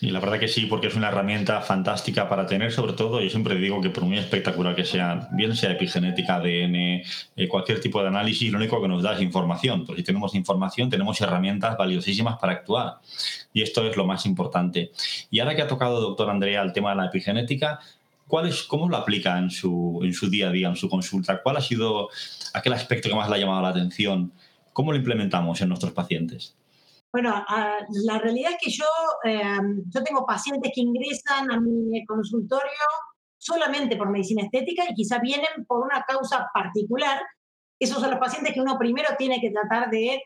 Y 0.00 0.10
la 0.10 0.20
verdad 0.20 0.40
que 0.40 0.48
sí, 0.48 0.66
porque 0.66 0.86
es 0.86 0.96
una 0.96 1.08
herramienta 1.08 1.60
fantástica 1.60 2.28
para 2.28 2.46
tener, 2.46 2.72
sobre 2.72 2.94
todo, 2.94 3.20
yo 3.20 3.28
siempre 3.28 3.56
digo 3.56 3.80
que 3.82 3.90
por 3.90 4.04
muy 4.04 4.18
espectacular 4.18 4.74
que 4.74 4.84
sea, 4.84 5.28
bien 5.32 5.54
sea 5.54 5.72
epigenética, 5.72 6.36
ADN, 6.36 6.74
eh, 7.36 7.48
cualquier 7.48 7.78
tipo 7.78 8.00
de 8.00 8.08
análisis, 8.08 8.50
lo 8.50 8.58
único 8.58 8.80
que 8.80 8.88
nos 8.88 9.02
da 9.02 9.14
es 9.14 9.20
información. 9.20 9.84
Pues 9.84 9.98
si 9.98 10.02
tenemos 10.02 10.34
información, 10.34 10.88
tenemos 10.88 11.20
herramientas 11.20 11.76
valiosísimas 11.76 12.38
para 12.38 12.54
actuar. 12.54 13.00
Y 13.52 13.62
esto 13.62 13.86
es 13.86 13.96
lo 13.96 14.06
más 14.06 14.24
importante. 14.24 14.92
Y 15.30 15.40
ahora 15.40 15.54
que 15.54 15.62
ha 15.62 15.68
tocado, 15.68 16.00
doctor 16.00 16.30
Andrea, 16.30 16.62
el 16.62 16.72
tema 16.72 16.90
de 16.90 16.96
la 16.96 17.06
epigenética, 17.06 17.78
¿cuál 18.26 18.48
es, 18.48 18.62
¿cómo 18.62 18.88
lo 18.88 18.96
aplica 18.96 19.38
en 19.38 19.50
su, 19.50 20.00
en 20.02 20.14
su 20.14 20.30
día 20.30 20.48
a 20.48 20.52
día, 20.52 20.68
en 20.68 20.76
su 20.76 20.88
consulta? 20.88 21.42
¿Cuál 21.42 21.58
ha 21.58 21.60
sido 21.60 22.08
aquel 22.54 22.72
aspecto 22.72 23.10
que 23.10 23.14
más 23.14 23.28
le 23.28 23.36
ha 23.36 23.38
llamado 23.38 23.60
la 23.60 23.68
atención? 23.68 24.32
¿Cómo 24.72 24.92
lo 24.92 24.98
implementamos 24.98 25.60
en 25.60 25.68
nuestros 25.68 25.92
pacientes? 25.92 26.56
Bueno, 27.12 27.44
la 28.04 28.18
realidad 28.18 28.52
es 28.52 28.58
que 28.58 28.70
yo, 28.70 28.86
em, 29.24 29.82
yo 29.88 30.02
tengo 30.02 30.24
pacientes 30.24 30.72
que 30.74 30.80
ingresan 30.80 31.50
a 31.52 31.60
mi 31.60 32.04
consultorio 32.06 32.70
solamente 33.36 33.96
por 33.96 34.08
medicina 34.08 34.44
estética 34.44 34.84
y 34.88 34.94
quizá 34.94 35.18
vienen 35.18 35.66
por 35.66 35.84
una 35.84 36.02
causa 36.08 36.48
particular. 36.54 37.20
Esos 37.78 38.00
son 38.00 38.10
los 38.10 38.20
pacientes 38.20 38.54
que 38.54 38.60
uno 38.60 38.78
primero 38.78 39.08
tiene 39.18 39.40
que 39.40 39.50
tratar 39.50 39.90
de 39.90 40.22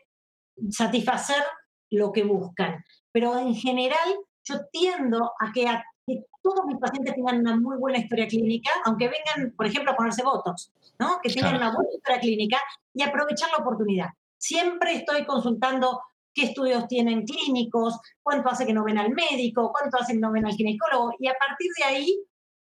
satisfacer 0.69 1.43
lo 1.89 2.11
que 2.11 2.23
buscan. 2.23 2.83
Pero 3.11 3.37
en 3.37 3.53
general 3.53 4.15
yo 4.45 4.55
tiendo 4.71 5.31
a 5.39 5.51
que, 5.51 5.67
a 5.67 5.83
que 6.05 6.23
todos 6.41 6.65
mis 6.65 6.77
pacientes 6.77 7.15
tengan 7.15 7.39
una 7.39 7.57
muy 7.57 7.77
buena 7.77 7.97
historia 7.97 8.27
clínica, 8.27 8.71
aunque 8.85 9.09
vengan, 9.09 9.53
por 9.57 9.65
ejemplo, 9.65 9.91
a 9.91 9.95
ponerse 9.95 10.23
Botox, 10.23 10.71
¿no? 10.99 11.19
que 11.21 11.29
tengan 11.29 11.55
una 11.55 11.73
buena 11.73 11.89
historia 11.93 12.21
clínica 12.21 12.61
y 12.93 13.03
aprovechar 13.03 13.49
la 13.51 13.63
oportunidad. 13.63 14.09
Siempre 14.47 14.93
estoy 14.93 15.25
consultando 15.25 16.01
qué 16.33 16.45
estudios 16.45 16.87
tienen 16.87 17.25
clínicos, 17.25 17.99
cuánto 18.21 18.49
hace 18.49 18.65
que 18.65 18.73
no 18.73 18.83
ven 18.83 18.97
al 18.97 19.11
médico, 19.11 19.71
cuánto 19.71 19.97
hace 19.97 20.13
que 20.13 20.19
no 20.19 20.31
ven 20.31 20.45
al 20.45 20.53
ginecólogo. 20.53 21.13
Y 21.19 21.27
a 21.27 21.33
partir 21.33 21.71
de 21.77 21.83
ahí, 21.83 22.23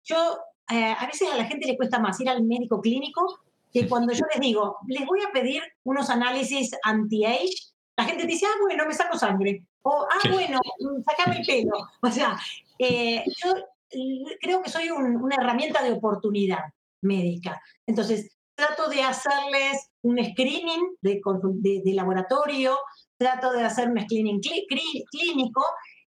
yo, 0.05 0.39
eh, 0.71 0.95
a 0.99 1.07
veces 1.07 1.29
a 1.33 1.37
la 1.37 1.45
gente 1.45 1.67
le 1.67 1.77
cuesta 1.77 1.99
más 1.99 2.19
ir 2.21 2.29
al 2.29 2.43
médico 2.43 2.81
clínico 2.81 3.41
que 3.73 3.87
cuando 3.87 4.13
yo 4.13 4.25
les 4.33 4.41
digo, 4.41 4.79
les 4.87 5.05
voy 5.07 5.21
a 5.23 5.31
pedir 5.31 5.63
unos 5.85 6.09
análisis 6.09 6.71
anti-age 6.83 7.75
la 7.99 8.05
gente 8.05 8.23
te 8.23 8.29
dice, 8.29 8.47
ah, 8.47 8.57
bueno, 8.61 8.87
me 8.87 8.95
saco 8.95 9.19
sangre. 9.19 9.65
O, 9.83 10.07
ah, 10.09 10.31
bueno, 10.31 10.61
mm, 10.79 11.03
sacame 11.03 11.41
el 11.41 11.47
pelo. 11.47 11.77
O 12.01 12.11
sea, 12.11 12.39
eh, 12.79 13.25
yo 13.27 13.55
creo 14.41 14.63
que 14.63 14.71
soy 14.71 14.89
una 14.91 15.35
herramienta 15.35 15.83
de 15.83 15.93
oportunidad 15.93 16.61
médica. 17.03 17.61
Entonces, 17.87 18.38
trato 18.59 18.91
de 18.91 19.03
hacerles 19.03 19.89
un 20.03 20.19
screening 20.19 20.97
de, 21.01 21.21
de, 21.85 21.95
laboratorio, 21.95 22.77
trato 23.17 23.53
de 23.53 23.63
hacer 23.63 23.89
un 23.89 24.01
screening 24.01 24.41
clínico 24.41 25.63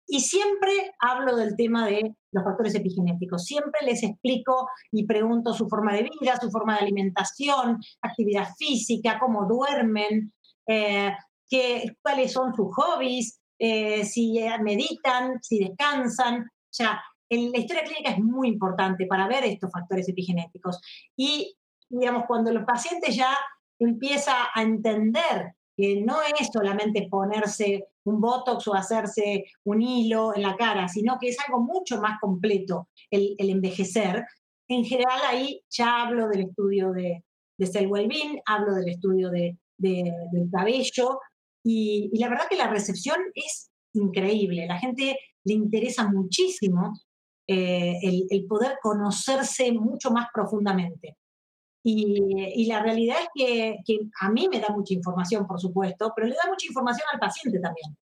y 0.05 0.19
siempre 0.19 0.91
hablo 0.99 1.37
del 1.37 1.55
tema 1.55 1.87
de 1.87 2.13
los 2.33 2.43
factores 2.43 2.75
epigenéticos. 2.75 3.45
Siempre 3.45 3.85
les 3.85 4.03
explico 4.03 4.67
y 4.91 5.05
pregunto 5.05 5.53
su 5.53 5.69
forma 5.69 5.93
de 5.93 6.03
vida, 6.03 6.37
su 6.41 6.51
forma 6.51 6.75
de 6.75 6.81
alimentación, 6.81 7.79
actividad 8.01 8.49
física, 8.57 9.17
cómo 9.17 9.47
duermen, 9.47 10.33
eh, 10.67 11.13
qué, 11.49 11.95
cuáles 12.01 12.33
son 12.33 12.53
sus 12.53 12.67
hobbies, 12.75 13.39
eh, 13.59 14.03
si 14.03 14.41
meditan, 14.61 15.41
si 15.41 15.59
descansan. 15.59 16.41
O 16.41 16.73
sea, 16.73 17.01
la 17.29 17.59
historia 17.59 17.83
clínica 17.83 18.11
es 18.11 18.19
muy 18.19 18.49
importante 18.49 19.05
para 19.05 19.25
ver 19.29 19.45
estos 19.45 19.71
factores 19.71 20.09
epigenéticos. 20.09 20.81
Y, 21.15 21.55
digamos, 21.91 22.23
cuando 22.27 22.51
los 22.51 22.63
pacientes 22.65 23.15
ya 23.15 23.35
empieza 23.79 24.33
a 24.53 24.61
entender 24.61 25.53
que 25.75 26.01
no 26.01 26.17
es 26.21 26.49
solamente 26.51 27.07
ponerse 27.09 27.87
un 28.03 28.19
botox 28.19 28.67
o 28.67 28.73
hacerse 28.73 29.45
un 29.63 29.81
hilo 29.81 30.35
en 30.35 30.43
la 30.43 30.55
cara, 30.55 30.87
sino 30.87 31.17
que 31.19 31.29
es 31.29 31.37
algo 31.39 31.61
mucho 31.61 31.99
más 32.01 32.19
completo 32.19 32.89
el, 33.09 33.35
envejecer. 33.37 34.25
En 34.67 34.83
general 34.85 35.19
ahí 35.27 35.61
ya 35.69 36.03
hablo 36.03 36.27
del 36.27 36.41
estudio 36.41 36.91
de, 36.91 37.23
de 37.57 37.67
cell 37.67 37.89
hablo 38.45 38.75
del 38.75 38.89
estudio 38.89 39.29
de, 39.29 39.57
del 39.77 40.49
cabello 40.51 41.19
y, 41.63 42.09
y, 42.13 42.19
la 42.19 42.29
verdad 42.29 42.47
que 42.49 42.57
la 42.57 42.67
recepción 42.67 43.17
es 43.33 43.71
increíble. 43.93 44.67
La 44.67 44.77
gente 44.77 45.17
le 45.43 45.53
interesa 45.53 46.07
muchísimo 46.07 46.93
eh, 47.47 47.99
el, 48.29 48.45
poder 48.45 48.77
conocerse 48.81 49.71
mucho 49.73 50.11
más 50.11 50.27
profundamente. 50.33 51.17
Y, 51.83 52.65
la 52.67 52.81
realidad 52.81 53.17
es 53.21 53.29
que, 53.85 53.99
a 54.19 54.29
mí 54.29 54.47
me 54.49 54.59
da 54.59 54.69
mucha 54.69 54.93
información, 54.93 55.47
por 55.47 55.59
supuesto, 55.59 56.13
pero 56.15 56.27
le 56.27 56.35
da 56.35 56.49
mucha 56.49 56.67
información 56.67 57.07
al 57.11 57.19
paciente 57.19 57.59
también. 57.59 57.97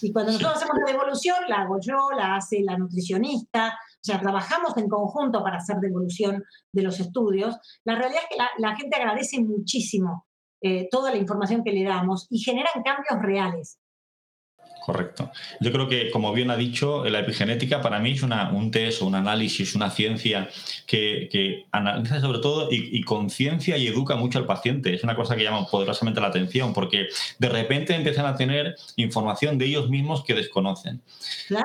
Y 0.00 0.12
cuando 0.12 0.32
nosotros 0.32 0.56
hacemos 0.56 0.76
la 0.78 0.92
devolución, 0.92 1.36
la 1.48 1.62
hago 1.62 1.78
yo, 1.80 2.10
la 2.16 2.36
hace 2.36 2.62
la 2.62 2.78
nutricionista, 2.78 3.68
o 3.68 4.00
sea, 4.00 4.20
trabajamos 4.20 4.76
en 4.76 4.88
conjunto 4.88 5.42
para 5.42 5.58
hacer 5.58 5.78
devolución 5.78 6.44
de 6.72 6.82
los 6.82 7.00
estudios. 7.00 7.58
La 7.84 7.96
realidad 7.96 8.22
es 8.22 8.36
que 8.36 8.62
la, 8.62 8.76
gente 8.76 8.96
agradece 8.96 9.40
muchísimo 9.40 10.26
eh, 10.60 10.88
toda 10.90 11.10
la 11.10 11.16
información 11.16 11.64
que 11.64 11.72
le 11.72 11.84
damos 11.84 12.26
y 12.30 12.38
generan 12.38 12.82
cambios 12.84 13.20
reales. 13.20 13.77
Correcto. 14.84 15.30
Yo 15.60 15.70
creo 15.72 15.88
que, 15.88 16.10
como 16.10 16.32
bien 16.32 16.50
ha 16.50 16.56
dicho, 16.56 17.04
la 17.04 17.20
epigenética 17.20 17.82
para 17.82 17.98
mí 17.98 18.12
es 18.12 18.22
una, 18.22 18.50
un 18.50 18.70
test 18.70 19.02
o 19.02 19.06
un 19.06 19.14
análisis, 19.14 19.74
una 19.74 19.90
ciencia 19.90 20.48
que, 20.86 21.66
analiza 21.72 22.20
sobre 22.20 22.38
todo 22.38 22.68
y, 22.70 23.02
conciencia 23.02 23.76
y 23.76 23.86
educa 23.86 24.16
mucho 24.16 24.38
al 24.38 24.46
paciente. 24.46 24.94
Es 24.94 25.04
una 25.04 25.14
cosa 25.14 25.36
que 25.36 25.44
llama 25.44 25.66
poderosamente 25.66 26.20
la 26.20 26.28
atención 26.28 26.72
porque 26.72 27.08
de 27.38 27.48
repente 27.48 27.94
empiezan 27.94 28.26
a 28.26 28.34
tener 28.34 28.76
información 28.96 29.58
de 29.58 29.66
ellos 29.66 29.90
mismos 29.90 30.24
que 30.24 30.34
desconocen. 30.34 31.02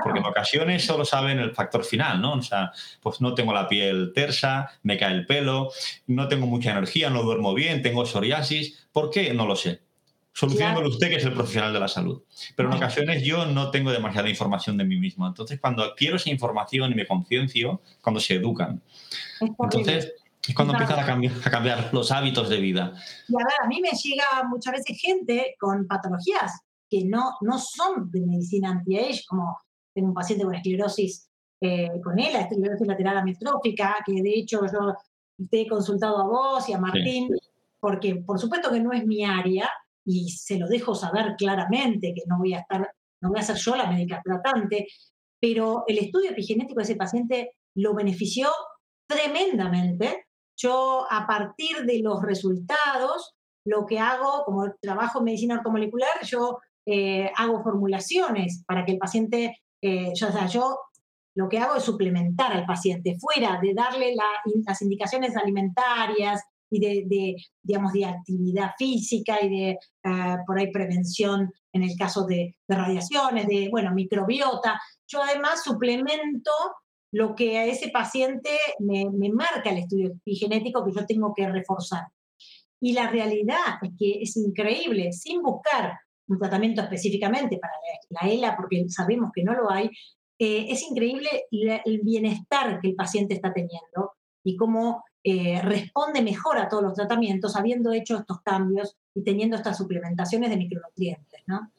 Porque 0.04 0.20
en 0.20 0.26
ocasiones 0.26 0.86
solo 0.86 1.06
saben 1.06 1.40
el 1.40 1.52
factor 1.52 1.86
final, 1.86 2.22
¿no? 2.22 2.34
O 2.34 2.42
sea, 2.42 2.72
pues 3.02 3.22
no 3.22 3.34
tengo 3.34 3.54
la 3.54 3.68
piel 3.68 4.12
tersa, 4.14 4.72
me 4.84 4.98
cae 4.98 5.14
el 5.14 5.26
pelo, 5.26 5.72
no 6.08 6.28
tengo 6.28 6.46
mucha 6.46 6.72
energía, 6.72 7.10
no 7.10 7.24
duermo 7.24 7.54
bien, 7.54 7.82
tengo 7.82 8.06
psoriasis. 8.06 8.88
¿Por 8.92 9.10
qué? 9.10 9.34
No 9.34 9.46
lo 9.46 9.56
sé 9.56 9.80
Solucionándolo 10.34 10.90
usted, 10.90 11.10
que 11.10 11.18
es 11.18 11.26
el 11.26 11.34
profesional 11.34 11.72
de 11.74 11.80
la 11.80 11.88
salud. 11.88 12.24
Pero 12.56 12.70
en 12.70 12.76
ocasiones 12.76 13.24
yo 13.24 13.46
no 13.46 13.70
tengo 13.70 13.92
demasiada 13.92 14.30
información 14.30 14.78
de 14.78 14.84
mí 14.84 14.98
mismo. 14.98 15.28
Entonces, 15.28 15.60
cuando 15.60 15.84
adquiero 15.84 16.16
esa 16.16 16.32
información 16.32 16.92
y 16.92 16.96
me 16.96 17.06
conciencio, 17.06 17.82
cuando 18.02 18.20
se 18.20 18.36
educan. 18.36 18.82
Entonces, 19.40 20.14
es 20.48 20.56
cuando 20.56 20.74
empiezan 20.74 21.00
a 21.00 21.06
cambiar, 21.06 21.34
a 21.46 21.50
cambiar, 21.52 21.94
los 21.94 22.12
hábitos 22.12 22.50
de 22.50 22.58
vida. 22.58 22.94
Y 23.28 23.36
a 23.36 23.46
ver, 23.46 23.54
a 23.64 23.68
mí 23.68 23.80
me 23.80 23.92
llega 23.92 24.44
muchas 24.50 24.74
veces 24.74 25.00
gente 25.00 25.56
con 25.60 25.88
patologías 25.88 26.60
que 26.90 27.06
no, 27.06 27.38
no 27.42 27.60
son 27.60 28.12
de 28.12 28.22
medicina 28.22 28.72
anti-age, 28.72 29.24
como 29.28 29.58
tengo 29.94 30.10
un 30.10 30.14
paciente 30.14 30.46
con 30.46 30.56
esclerosis 30.56 31.30
eh, 31.62 31.90
con 32.04 32.20
él, 32.20 32.36
esclerosis 32.36 32.86
lateral 32.86 33.18
amiotrófica, 33.18 33.98
que 34.06 34.22
de 34.22 34.32
hecho 34.32 34.62
yo 34.66 34.96
te 35.50 35.62
he 35.62 35.68
consultado 35.68 36.18
a 36.18 36.28
vos 36.28 36.68
y 36.68 36.74
a 36.74 36.78
Martín, 36.78 37.30
porque 37.80 38.16
por 38.16 38.38
supuesto 38.38 38.70
que 38.70 38.82
no 38.82 38.92
es 38.92 39.06
mi 39.06 39.24
área, 39.24 39.70
y 40.06 40.30
se 40.30 40.58
lo 40.58 40.68
dejo 40.68 40.96
saber 40.96 41.36
claramente, 41.38 42.14
que 42.16 42.24
no 42.28 42.38
voy 42.38 42.54
a 42.54 42.60
estar, 42.60 42.92
no 43.22 43.30
voy 43.30 43.40
a 43.40 43.44
ser 43.44 43.56
yo 43.58 43.76
la 43.76 43.90
médica 43.90 44.22
tratante, 44.24 44.88
pero 45.40 45.84
el 45.88 45.98
estudio 45.98 46.32
epigenético 46.32 46.80
de 46.80 46.84
ese 46.84 46.96
paciente 46.96 47.52
lo 47.76 47.94
benefició 47.94 48.50
tremendamente. 49.08 50.26
Yo 50.58 51.06
a 51.10 51.26
partir 51.26 51.86
de 51.86 52.00
los 52.00 52.22
resultados, 52.22 53.34
lo 53.66 53.86
que 53.86 54.00
hago, 54.00 54.44
como 54.46 54.74
trabajo 54.82 55.20
en 55.20 55.26
medicina 55.26 55.56
ortomolecular, 55.56 56.24
yo 56.24 56.60
eh, 56.86 57.32
hago 57.36 57.64
formulaciones 57.64 58.64
para 58.68 58.86
que 58.86 58.94
el 58.94 58.98
paciente, 58.98 59.58
eh, 59.82 60.12
yo, 60.16 60.28
o 60.28 60.32
sea, 60.32 60.48
yo 60.48 60.78
lo 61.36 61.50
que 61.50 61.58
hago 61.58 61.76
es 61.76 61.84
suplementar 61.84 62.54
al 62.54 62.66
paciente, 62.66 63.18
fuera 63.20 63.60
de 63.62 63.74
darle 63.74 64.14
las 64.16 64.82
indicaciones 64.82 65.36
alimentarias, 65.36 66.42
y 66.74 66.80
de, 66.80 67.36
digamos, 67.62 67.94
de 67.94 68.06
actividad 68.06 68.72
física 68.78 69.38
y 69.44 69.50
de, 69.50 69.70
eh, 69.70 70.38
por 70.46 70.58
ahí, 70.58 70.72
prevención 70.72 71.54
en 71.72 71.84
el 71.84 71.96
caso 71.98 72.26
de, 72.26 72.56
radiaciones, 72.68 73.48
de, 73.48 73.70
bueno, 73.70 73.94
microbiota. 73.94 74.80
Yo 75.08 75.22
además 75.22 75.64
suplemento 75.64 76.52
lo 77.12 77.36
que 77.36 77.60
a 77.60 77.66
ese 77.66 77.90
paciente 77.90 78.50
me, 78.80 79.06
marca 79.30 79.70
el 79.70 79.78
estudio 79.78 80.08
epigenético 80.08 80.84
que 80.84 80.94
yo 80.94 81.06
tengo 81.06 81.32
que 81.36 81.48
reforzar. 81.48 82.08
Y 82.82 82.94
la 82.94 83.08
realidad 83.10 83.78
es 83.84 83.92
que 83.98 84.22
es 84.24 84.36
increíble, 84.36 85.12
sin 85.14 85.42
buscar 85.44 85.94
un 86.28 86.40
tratamiento 86.40 86.82
específicamente 86.82 87.60
para 87.60 87.74
la, 88.10 88.32
ELA, 88.32 88.56
porque 88.58 88.86
sabemos 88.90 89.30
que 89.34 89.44
no 89.44 89.54
lo 89.54 89.70
hay, 89.70 89.92
eh, 90.40 90.66
es 90.70 90.82
increíble 90.90 91.46
el 91.52 92.02
bienestar 92.02 92.80
que 92.82 92.90
el 92.90 92.96
paciente 92.96 93.36
está 93.36 93.54
teniendo 93.54 94.14
y 94.44 94.58
cómo 94.58 95.04
eh, 95.24 95.62
responde 95.62 96.22
mejor 96.22 96.58
a 96.58 96.68
todos 96.68 96.84
los 96.84 96.94
tratamientos 96.94 97.56
habiendo 97.56 97.94
hecho 97.94 98.18
estos 98.18 98.42
cambios 98.42 98.98
y 99.16 99.24
teniendo 99.24 99.56
estas 99.56 99.78
suplementaciones 99.78 100.50
de 100.50 100.58
micronutrientes, 100.58 101.42
¿no? 101.48 101.72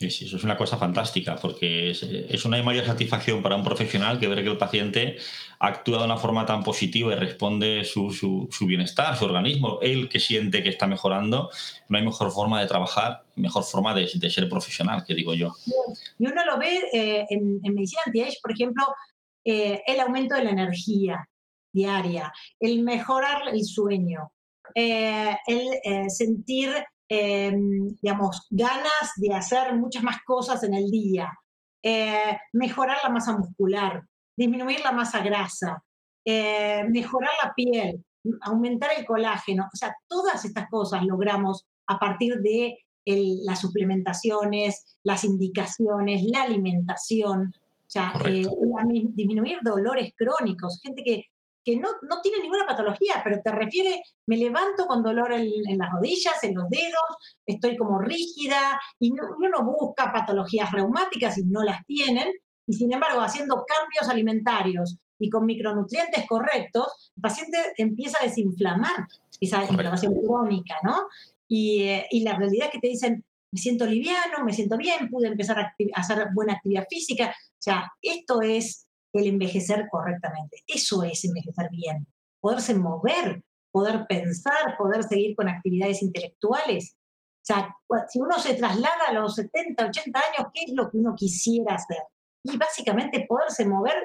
Sí, 0.00 0.08
sí, 0.08 0.24
eso 0.24 0.38
es 0.38 0.44
una 0.44 0.56
cosa 0.56 0.78
fantástica, 0.78 1.36
porque 1.36 1.90
es, 1.90 2.44
una 2.46 2.62
mayor 2.62 2.86
satisfacción 2.86 3.42
para 3.42 3.56
un 3.56 3.62
profesional 3.62 4.18
que 4.18 4.28
ver 4.28 4.42
que 4.42 4.48
el 4.48 4.56
paciente 4.56 5.18
actúa 5.58 5.98
de 5.98 6.04
una 6.06 6.16
forma 6.16 6.46
tan 6.46 6.64
positiva 6.64 7.12
y 7.12 7.16
responde 7.16 7.84
su, 7.84 8.10
su, 8.10 8.66
bienestar, 8.66 9.14
su 9.18 9.26
organismo, 9.26 9.78
él 9.82 10.08
que 10.08 10.18
siente 10.18 10.62
que 10.62 10.70
está 10.70 10.86
mejorando, 10.86 11.50
no 11.90 11.98
hay 11.98 12.04
mejor 12.04 12.32
forma 12.32 12.60
de 12.62 12.66
trabajar, 12.66 13.24
mejor 13.36 13.62
forma 13.64 13.92
de, 13.92 14.08
ser 14.08 14.48
profesional, 14.48 15.04
que 15.04 15.14
digo 15.14 15.34
yo. 15.34 15.54
Y 16.18 16.26
uno 16.26 16.46
lo 16.46 16.56
ve 16.58 16.80
eh, 16.94 17.26
en, 17.28 17.60
medicina 17.60 18.00
anti-age, 18.06 18.38
por 18.40 18.52
ejemplo, 18.52 18.84
eh, 19.44 19.82
el 19.86 20.00
aumento 20.00 20.34
de 20.34 20.44
la 20.44 20.50
energía, 20.50 21.28
diaria, 21.72 22.32
el 22.58 22.82
mejorar 22.82 23.48
el 23.52 23.64
sueño, 23.64 24.32
eh, 24.74 25.36
el 25.46 25.68
eh, 25.82 26.10
sentir, 26.10 26.70
em, 27.08 27.88
digamos, 28.00 28.46
ganas 28.50 29.12
de 29.16 29.34
hacer 29.34 29.74
muchas 29.76 30.02
más 30.02 30.18
cosas 30.24 30.62
en 30.62 30.74
el 30.74 30.90
día, 30.90 31.30
eh, 31.82 32.38
mejorar 32.52 32.98
la 33.02 33.10
masa 33.10 33.36
muscular, 33.36 34.02
disminuir 34.36 34.80
la 34.80 34.92
masa 34.92 35.20
grasa, 35.20 35.82
mejorar 36.24 37.32
la 37.42 37.52
piel, 37.54 38.04
aumentar 38.42 38.90
el 38.96 39.04
colágeno, 39.04 39.68
o 39.72 39.76
sea, 39.76 39.96
todas 40.06 40.44
estas 40.44 40.68
cosas 40.68 41.02
logramos 41.04 41.66
a 41.88 41.98
partir 41.98 42.36
de 42.40 42.78
las 43.04 43.60
suplementaciones, 43.60 44.98
las 45.02 45.24
indicaciones, 45.24 46.22
la 46.24 46.42
alimentación, 46.42 47.52
o 47.52 47.90
sea, 47.90 48.12
disminuir 48.22 49.58
dolores 49.62 50.12
crónicos, 50.16 50.78
gente 50.80 51.02
que 51.02 51.24
que 51.70 51.76
no, 51.76 51.88
no 52.02 52.20
tiene 52.20 52.40
ninguna 52.42 52.66
patología, 52.66 53.20
pero 53.22 53.40
te 53.42 53.52
refiere, 53.52 54.02
me 54.26 54.36
levanto 54.36 54.86
con 54.86 55.02
dolor 55.02 55.32
en, 55.32 55.78
las 55.78 55.92
rodillas, 55.92 56.42
en 56.42 56.54
los 56.54 56.68
dedos, 56.68 57.38
estoy 57.46 57.76
como 57.76 57.98
rígida, 58.00 58.80
y 58.98 59.12
uno 59.12 59.48
no 59.48 59.64
busca 59.64 60.12
patologías 60.12 60.70
reumáticas 60.72 61.38
y 61.38 61.44
no 61.44 61.62
las 61.62 61.84
tienen, 61.86 62.28
y 62.66 62.72
sin 62.72 62.92
embargo, 62.92 63.20
haciendo 63.20 63.64
cambios 63.66 64.08
alimentarios 64.08 64.96
y 65.18 65.28
con 65.28 65.44
micronutrientes 65.44 66.26
correctos, 66.26 67.12
el 67.16 67.22
paciente 67.22 67.58
empieza 67.76 68.18
a 68.20 68.26
desinflamar 68.26 69.06
esa 69.40 69.64
inflamación 69.64 70.14
crónica, 70.14 70.76
¿no? 70.82 71.08
Y, 71.48 71.82
eh, 71.82 72.06
y, 72.10 72.22
la 72.22 72.36
realidad 72.36 72.66
es 72.66 72.72
que 72.72 72.78
te 72.78 72.88
dicen, 72.88 73.24
me 73.52 73.60
siento 73.60 73.86
liviano, 73.86 74.44
me 74.44 74.52
siento 74.52 74.76
bien, 74.76 75.08
pude 75.10 75.28
empezar 75.28 75.58
a, 75.58 75.62
a 75.62 76.00
hacer 76.00 76.28
buena 76.32 76.54
actividad 76.54 76.86
física. 76.88 77.30
O 77.30 77.62
sea, 77.62 77.92
esto 78.00 78.40
es 78.40 78.86
el 79.12 79.26
envejecer 79.26 79.86
correctamente. 79.90 80.62
Eso 80.66 81.02
es 81.02 81.24
envejecer 81.24 81.68
bien. 81.70 82.06
Poderse 82.40 82.74
mover, 82.74 83.42
poder 83.72 84.06
pensar, 84.08 84.76
poder 84.78 85.04
seguir 85.04 85.34
con 85.36 85.48
actividades 85.48 86.02
intelectuales. 86.02 86.96
O 87.42 87.42
sea, 87.42 87.74
si 88.08 88.20
uno 88.20 88.38
se 88.38 88.54
traslada 88.54 89.06
a 89.08 89.12
los 89.12 89.34
70, 89.34 89.86
80 89.86 90.18
años, 90.18 90.52
¿qué 90.52 90.64
es 90.66 90.72
lo 90.74 90.90
que 90.90 90.98
uno 90.98 91.14
quisiera 91.16 91.74
hacer? 91.74 92.02
Y 92.44 92.56
básicamente 92.56 93.26
poderse 93.28 93.66
mover, 93.66 93.96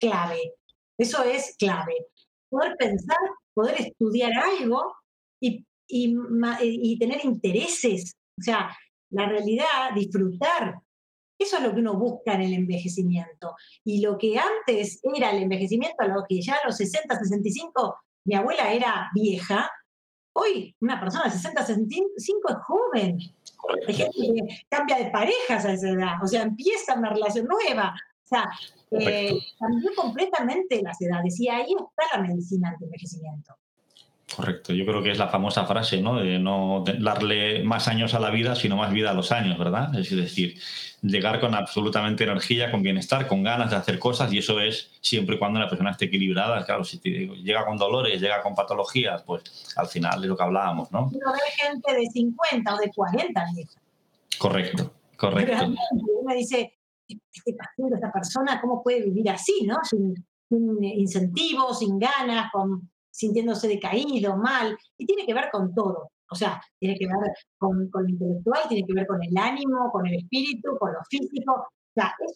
clave. 0.00 0.54
Eso 0.98 1.22
es 1.24 1.56
clave. 1.58 2.06
Poder 2.48 2.76
pensar, 2.76 3.18
poder 3.52 3.80
estudiar 3.80 4.32
algo 4.32 4.94
y, 5.40 5.64
y, 5.88 6.98
tener 6.98 7.24
intereses. 7.24 8.14
O 8.38 8.42
sea, 8.42 8.76
la 9.10 9.28
realidad, 9.28 9.92
disfrutar. 9.94 10.80
Eso 11.44 11.58
es 11.58 11.62
lo 11.62 11.74
que 11.74 11.80
uno 11.80 11.98
busca 11.98 12.32
en 12.34 12.40
el 12.40 12.54
envejecimiento. 12.54 13.54
Y 13.84 14.00
lo 14.00 14.16
que 14.16 14.38
antes 14.38 14.98
era 15.02 15.30
el 15.30 15.42
envejecimiento, 15.42 15.96
a 15.98 16.06
lo 16.06 16.24
que 16.26 16.40
ya 16.40 16.54
a 16.54 16.66
los 16.66 16.76
60, 16.78 17.18
65, 17.18 17.98
mi 18.24 18.34
abuela 18.34 18.72
era 18.72 19.10
vieja, 19.14 19.70
hoy 20.32 20.74
una 20.80 20.98
persona 20.98 21.24
de 21.24 21.32
60, 21.32 21.66
65 21.66 22.48
es 22.48 22.56
joven. 22.66 23.18
Hay 23.86 23.94
gente 23.94 24.18
que 24.18 24.64
cambia 24.70 24.96
de 24.96 25.10
parejas 25.10 25.66
a 25.66 25.72
esa 25.72 25.90
edad, 25.90 26.14
o 26.22 26.26
sea, 26.26 26.42
empieza 26.42 26.94
una 26.94 27.10
relación 27.10 27.46
nueva. 27.46 27.94
O 28.24 28.26
sea, 28.26 28.48
eh, 28.90 29.38
cambió 29.58 29.90
completamente 29.94 30.80
las 30.82 30.98
edades 31.02 31.38
y 31.38 31.48
ahí 31.48 31.74
está 31.74 32.16
la 32.16 32.26
medicina 32.26 32.70
anti-envejecimiento. 32.70 33.54
Correcto, 34.32 34.72
yo 34.72 34.86
creo 34.86 35.02
que 35.02 35.10
es 35.10 35.18
la 35.18 35.28
famosa 35.28 35.66
frase, 35.66 36.00
¿no? 36.00 36.16
De 36.16 36.38
no 36.38 36.82
darle 36.98 37.62
más 37.62 37.88
años 37.88 38.14
a 38.14 38.20
la 38.20 38.30
vida, 38.30 38.56
sino 38.56 38.76
más 38.76 38.92
vida 38.92 39.10
a 39.10 39.14
los 39.14 39.30
años, 39.30 39.58
¿verdad? 39.58 39.94
Es 39.96 40.10
decir, 40.10 40.58
llegar 41.02 41.40
con 41.40 41.54
absolutamente 41.54 42.24
energía, 42.24 42.70
con 42.70 42.82
bienestar, 42.82 43.28
con 43.28 43.42
ganas 43.42 43.70
de 43.70 43.76
hacer 43.76 43.98
cosas, 43.98 44.32
y 44.32 44.38
eso 44.38 44.60
es 44.60 44.90
siempre 45.00 45.36
y 45.36 45.38
cuando 45.38 45.60
la 45.60 45.68
persona 45.68 45.90
esté 45.90 46.06
equilibrada. 46.06 46.64
Claro, 46.64 46.84
si 46.84 46.98
llega 46.98 47.66
con 47.66 47.76
dolores, 47.76 48.20
llega 48.20 48.42
con 48.42 48.54
patologías, 48.54 49.22
pues 49.22 49.42
al 49.76 49.86
final 49.86 50.22
es 50.22 50.28
lo 50.28 50.36
que 50.36 50.42
hablábamos, 50.42 50.90
¿no? 50.90 51.02
No 51.02 51.32
ve 51.32 51.40
gente 51.56 51.94
de 51.94 52.06
50 52.06 52.74
o 52.74 52.78
de 52.78 52.90
40 52.90 53.46
Correcto, 54.38 54.92
correcto. 55.16 55.66
uno 55.66 56.34
dice, 56.34 56.78
este 57.06 57.52
paciente, 57.52 57.96
esta 57.96 58.10
persona, 58.10 58.60
¿cómo 58.60 58.82
puede 58.82 59.04
vivir 59.04 59.30
así, 59.30 59.64
¿no? 59.64 59.76
Sin, 59.84 60.14
sin 60.48 60.82
incentivos, 60.82 61.78
sin 61.78 61.98
ganas, 61.98 62.50
con 62.50 62.90
sintiéndose 63.14 63.68
decaído, 63.68 64.36
mal, 64.36 64.76
y 64.98 65.06
tiene 65.06 65.24
que 65.24 65.34
ver 65.34 65.48
con 65.52 65.72
todo. 65.72 66.10
O 66.30 66.34
sea, 66.34 66.60
tiene 66.80 66.98
que 66.98 67.06
ver 67.06 67.32
con, 67.56 67.88
con, 67.90 68.02
lo 68.02 68.08
intelectual, 68.08 68.62
tiene 68.68 68.84
que 68.86 68.92
ver 68.92 69.06
con 69.06 69.22
el 69.22 69.36
ánimo, 69.36 69.90
con 69.92 70.06
el 70.06 70.14
espíritu, 70.14 70.76
con 70.78 70.92
lo 70.92 70.98
físico. 71.08 71.52
O 71.52 71.94
sea, 71.94 72.12
es 72.18 72.34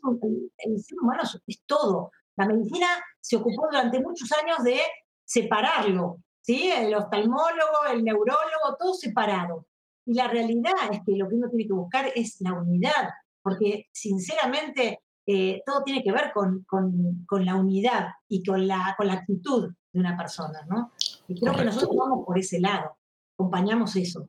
el, 0.59 0.79
ser 0.79 0.99
humano 1.01 1.23
es 1.47 1.63
todo. 1.67 2.13
La 2.37 2.47
medicina 2.47 2.87
se 3.21 3.37
ocupó 3.37 3.67
durante 3.71 4.01
muchos 4.01 4.31
años 4.41 4.63
de 4.63 4.79
separarlo, 5.25 6.19
¿sí? 6.41 6.71
El 6.71 6.95
oftalmólogo, 6.95 7.87
el 7.93 8.05
neurólogo, 8.05 8.77
todo 8.79 8.95
separado. 8.95 9.67
Y 10.07 10.15
la 10.15 10.29
realidad 10.29 10.93
es 10.93 11.01
que 11.05 11.17
lo 11.17 11.29
que 11.29 11.35
uno 11.35 11.49
tiene 11.49 11.67
que 11.67 11.73
buscar 11.73 12.13
es 12.15 12.41
la 12.41 12.53
unidad, 12.53 13.11
porque 13.43 13.87
sinceramente 13.93 15.01
eh, 15.27 15.61
todo 15.67 15.83
tiene 15.83 16.05
que 16.05 16.13
ver 16.13 16.31
con, 16.33 16.63
con, 16.69 17.27
con, 17.27 17.45
la 17.45 17.57
unidad 17.57 18.11
y 18.29 18.45
con 18.45 18.67
la, 18.69 18.95
con 18.97 19.09
la 19.09 19.15
actitud 19.15 19.75
de 19.99 20.09
una 20.09 20.17
persona, 20.17 20.65
¿no? 20.69 20.93
Y 21.27 21.39
creo 21.39 21.55
que 21.55 21.65
nosotros 21.65 21.97
vamos 21.97 22.25
por 22.25 22.39
ese 22.39 22.61
lado, 22.61 22.97
acompañamos 23.35 23.95
eso. 23.97 24.29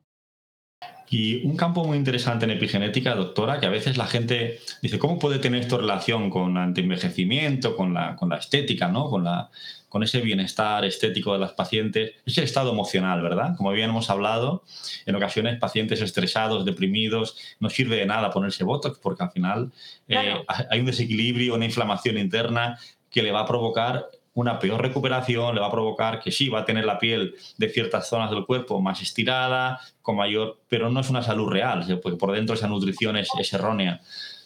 Y 1.08 1.44
un 1.44 1.56
campo 1.56 1.84
muy 1.84 1.96
interesante 1.96 2.44
en 2.44 2.52
epigenética, 2.52 3.14
doctora, 3.16 3.58
que 3.58 3.66
a 3.66 3.70
veces 3.70 3.96
la 3.96 4.06
gente 4.06 4.60
dice, 4.80 4.98
¿cómo 4.98 5.18
puede 5.18 5.40
tener 5.40 5.62
esto 5.62 5.76
relación 5.76 6.30
con 6.30 6.56
antienvejecimiento, 6.56 7.76
con 7.76 7.92
la, 7.92 8.14
con 8.14 8.28
la 8.28 8.36
estética, 8.36 8.86
¿no? 8.86 9.10
con, 9.10 9.24
la, 9.24 9.50
con 9.88 10.04
ese 10.04 10.20
bienestar 10.20 10.84
estético 10.84 11.32
de 11.32 11.40
las 11.40 11.52
pacientes? 11.52 12.12
Es 12.24 12.38
el 12.38 12.44
estado 12.44 12.70
emocional, 12.70 13.22
¿verdad? 13.22 13.56
Como 13.56 13.72
bien 13.72 13.90
hemos 13.90 14.08
hablado, 14.08 14.62
en 15.04 15.16
ocasiones 15.16 15.58
pacientes 15.58 16.00
estresados, 16.00 16.64
deprimidos, 16.64 17.36
no 17.58 17.70
sirve 17.70 17.96
de 17.96 18.06
nada 18.06 18.30
ponerse 18.30 18.62
Botox 18.62 19.00
porque 19.00 19.24
al 19.24 19.32
final 19.32 19.72
eh, 20.06 20.44
hay 20.70 20.78
un 20.78 20.86
desequilibrio, 20.86 21.56
una 21.56 21.64
inflamación 21.64 22.18
interna 22.18 22.78
que 23.10 23.24
le 23.24 23.32
va 23.32 23.40
a 23.40 23.46
provocar 23.46 24.06
una 24.34 24.58
peor 24.58 24.80
recuperación, 24.80 25.54
le 25.54 25.60
va 25.60 25.66
a 25.66 25.72
provocar 25.72 26.20
que 26.20 26.30
sí, 26.30 26.48
va 26.48 26.60
a 26.60 26.64
tener 26.64 26.84
la 26.84 26.98
piel 26.98 27.34
de 27.58 27.68
ciertas 27.68 28.08
zonas 28.08 28.30
del 28.30 28.46
cuerpo 28.46 28.80
más 28.80 29.00
estirada, 29.02 29.80
con 30.02 30.16
mayor, 30.16 30.60
pero 30.68 30.88
no 30.88 31.00
es 31.00 31.10
una 31.10 31.22
salud 31.22 31.48
real, 31.48 32.00
porque 32.02 32.18
por 32.18 32.32
dentro 32.32 32.54
esa 32.54 32.68
nutrición 32.68 33.16
es, 33.16 33.52
errónea. 33.52 34.00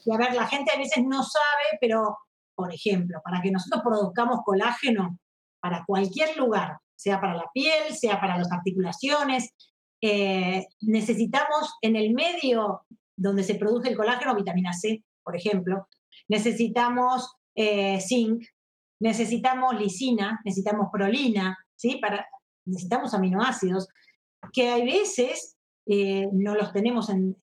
Y 0.04 0.12
a 0.12 0.16
ver, 0.16 0.34
la 0.34 0.46
gente 0.46 0.72
a 0.72 0.78
veces 0.78 1.04
no 1.04 1.22
sabe, 1.22 1.78
pero, 1.80 2.18
por 2.54 2.72
ejemplo, 2.72 3.20
para 3.22 3.42
que 3.42 3.50
nosotros 3.50 3.82
produzcamos 3.82 4.40
colágeno 4.44 5.18
para 5.60 5.84
cualquier 5.86 6.36
lugar, 6.36 6.78
sea 6.94 7.20
para 7.20 7.34
la 7.34 7.50
piel, 7.52 7.94
sea 7.94 8.20
para 8.20 8.38
las 8.38 8.50
articulaciones, 8.52 9.50
eh, 10.00 10.66
necesitamos 10.80 11.74
en 11.80 11.96
el 11.96 12.12
medio 12.12 12.84
donde 13.16 13.42
se 13.42 13.54
produce 13.54 13.88
el 13.88 13.96
colágeno 13.96 14.34
vitamina 14.34 14.72
C, 14.72 15.02
por 15.22 15.36
ejemplo, 15.36 15.88
necesitamos 16.28 17.36
eh, 17.54 18.00
zinc, 18.00 18.44
necesitamos 19.00 19.78
lisina, 19.78 20.40
necesitamos 20.44 20.88
prolina, 20.92 21.56
¿sí? 21.76 21.98
Para, 22.00 22.26
necesitamos 22.64 23.14
aminoácidos, 23.14 23.88
que 24.52 24.70
a 24.70 24.76
veces 24.76 25.56
eh, 25.86 26.28
no 26.32 26.54
los 26.54 26.72
tenemos 26.72 27.10
en, 27.10 27.36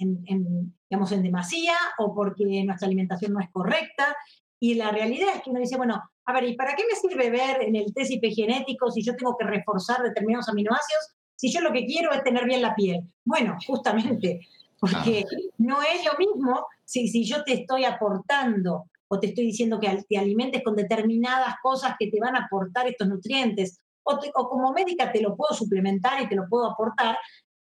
digamos, 0.89 1.11
en 1.11 1.23
demasía 1.23 1.73
o 1.99 2.13
porque 2.13 2.63
nuestra 2.63 2.87
alimentación 2.87 3.33
no 3.33 3.39
es 3.39 3.49
correcta. 3.51 4.15
Y 4.59 4.75
la 4.75 4.91
realidad 4.91 5.29
es 5.35 5.41
que 5.41 5.49
uno 5.49 5.59
dice, 5.59 5.77
bueno, 5.77 6.01
a 6.25 6.33
ver, 6.33 6.43
¿y 6.43 6.55
para 6.55 6.75
qué 6.75 6.83
me 6.87 6.95
sirve 6.95 7.29
ver 7.29 7.63
en 7.63 7.75
el 7.75 7.93
test 7.93 8.11
genético 8.35 8.91
si 8.91 9.03
yo 9.03 9.15
tengo 9.15 9.35
que 9.37 9.45
reforzar 9.45 10.01
determinados 10.03 10.49
aminoácidos 10.49 11.15
si 11.35 11.51
yo 11.51 11.61
lo 11.61 11.73
que 11.73 11.85
quiero 11.85 12.11
es 12.11 12.23
tener 12.23 12.45
bien 12.45 12.61
la 12.61 12.75
piel? 12.75 13.01
Bueno, 13.25 13.57
justamente, 13.65 14.41
porque 14.79 15.25
no 15.57 15.81
es 15.81 16.05
lo 16.05 16.17
mismo 16.17 16.65
si, 16.85 17.07
si 17.07 17.23
yo 17.23 17.43
te 17.43 17.53
estoy 17.53 17.85
aportando 17.85 18.90
o 19.13 19.19
te 19.19 19.27
estoy 19.27 19.47
diciendo 19.47 19.77
que 19.77 20.05
te 20.07 20.17
alimentes 20.17 20.63
con 20.63 20.73
determinadas 20.73 21.55
cosas 21.61 21.95
que 21.99 22.07
te 22.07 22.17
van 22.17 22.33
a 22.37 22.45
aportar 22.45 22.87
estos 22.87 23.09
nutrientes, 23.09 23.81
o, 24.03 24.17
como 24.49 24.71
médica 24.71 25.11
te 25.11 25.21
lo 25.21 25.35
puedo 25.35 25.53
suplementar 25.53 26.21
y 26.21 26.29
te 26.29 26.35
lo 26.35 26.47
puedo 26.47 26.71
aportar 26.71 27.17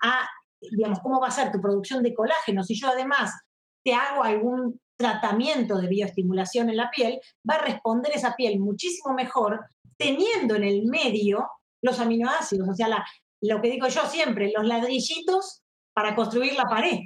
a, 0.02 0.28
digamos, 0.60 1.00
cómo 1.02 1.22
va 1.22 1.28
a 1.28 1.32
ser 1.32 1.52
tu 1.52 1.62
producción 1.62 2.02
de 2.02 2.16
colágeno. 2.16 2.64
Si 2.64 2.74
yo 2.74 2.88
además 2.88 3.32
te 3.84 3.94
hago 3.94 4.24
algún 4.24 4.82
tratamiento 4.98 5.78
de 5.78 5.88
bioestimulación 5.88 6.70
en 6.72 6.78
la 6.78 6.90
piel, 6.90 7.20
va 7.48 7.56
a 7.56 7.66
responder 7.66 8.14
esa 8.16 8.36
piel 8.36 8.60
muchísimo 8.60 9.14
mejor 9.14 9.68
teniendo 9.98 10.56
en 10.56 10.64
el 10.64 10.88
medio 10.88 11.48
los 11.84 12.00
aminoácidos, 12.00 12.68
o 12.68 12.74
sea, 12.74 13.06
lo 13.42 13.62
que 13.62 13.70
digo 13.70 13.88
yo 13.88 14.02
siempre, 14.08 14.52
los 14.52 14.66
ladrillitos 14.66 15.62
para 15.94 16.16
construir 16.16 16.56
la 16.56 16.64
pared. 16.64 17.02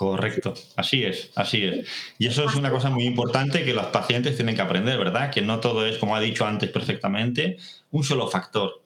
Correcto, 0.00 0.54
así 0.76 1.04
es, 1.04 1.30
así 1.34 1.62
es. 1.62 1.86
Y 2.18 2.26
eso 2.26 2.48
es 2.48 2.54
una 2.54 2.70
cosa 2.70 2.88
muy 2.88 3.04
importante 3.04 3.66
que 3.66 3.74
los 3.74 3.84
pacientes 3.88 4.34
tienen 4.34 4.56
que 4.56 4.62
aprender, 4.62 4.96
¿verdad? 4.96 5.30
Que 5.30 5.42
no 5.42 5.60
todo 5.60 5.84
es, 5.84 5.98
como 5.98 6.16
ha 6.16 6.20
dicho 6.20 6.46
antes 6.46 6.70
perfectamente, 6.70 7.58
un 7.90 8.02
solo 8.02 8.26
factor. 8.26 8.80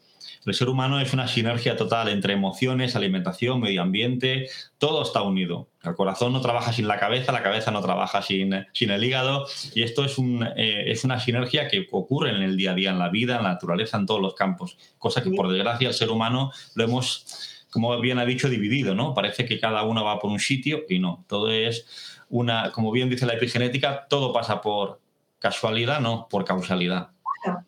El 0.44 0.54
ser 0.54 0.68
humano 0.68 0.98
es 0.98 1.12
una 1.12 1.28
sinergia 1.28 1.76
total 1.76 2.08
entre 2.08 2.32
emociones, 2.32 2.96
alimentación, 2.96 3.60
medio 3.60 3.82
ambiente, 3.82 4.48
todo 4.78 5.04
está 5.04 5.22
unido. 5.22 5.68
El 5.84 5.94
corazón 5.94 6.32
no 6.32 6.40
trabaja 6.40 6.72
sin 6.72 6.88
la 6.88 6.98
cabeza, 6.98 7.30
la 7.30 7.44
cabeza 7.44 7.70
no 7.70 7.80
trabaja 7.80 8.20
sin, 8.20 8.66
sin 8.72 8.90
el 8.90 9.04
hígado 9.04 9.46
y 9.72 9.84
esto 9.84 10.04
es, 10.04 10.18
un, 10.18 10.44
eh, 10.56 10.90
es 10.90 11.04
una 11.04 11.20
sinergia 11.20 11.68
que 11.68 11.86
ocurre 11.92 12.30
en 12.30 12.42
el 12.42 12.56
día 12.56 12.72
a 12.72 12.74
día, 12.74 12.90
en 12.90 12.98
la 12.98 13.08
vida, 13.08 13.36
en 13.36 13.44
la 13.44 13.50
naturaleza, 13.50 13.98
en 13.98 14.06
todos 14.06 14.20
los 14.20 14.34
campos, 14.34 14.76
cosa 14.98 15.22
que 15.22 15.30
por 15.30 15.48
desgracia 15.48 15.86
el 15.86 15.94
ser 15.94 16.10
humano 16.10 16.50
lo 16.74 16.82
hemos 16.82 17.53
como 17.74 17.98
bien 18.00 18.20
ha 18.20 18.24
dicho, 18.24 18.48
dividido, 18.48 18.94
¿no? 18.94 19.14
Parece 19.14 19.44
que 19.44 19.58
cada 19.58 19.82
uno 19.82 20.04
va 20.04 20.20
por 20.20 20.30
un 20.30 20.38
sitio 20.38 20.84
y 20.88 21.00
no. 21.00 21.24
Todo 21.26 21.50
es 21.50 22.22
una, 22.28 22.70
como 22.70 22.92
bien 22.92 23.10
dice 23.10 23.26
la 23.26 23.34
epigenética, 23.34 24.06
todo 24.08 24.32
pasa 24.32 24.60
por 24.60 25.00
casualidad, 25.40 25.98
no 25.98 26.28
por 26.30 26.44
causalidad. 26.44 27.10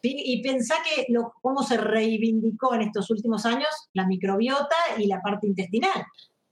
Y 0.02 0.40
pensá 0.44 0.76
que 0.84 1.12
lo, 1.12 1.32
cómo 1.42 1.64
se 1.64 1.76
reivindicó 1.76 2.72
en 2.76 2.82
estos 2.82 3.10
últimos 3.10 3.44
años 3.46 3.66
la 3.94 4.06
microbiota 4.06 4.76
y 4.96 5.08
la 5.08 5.20
parte 5.20 5.48
intestinal. 5.48 6.06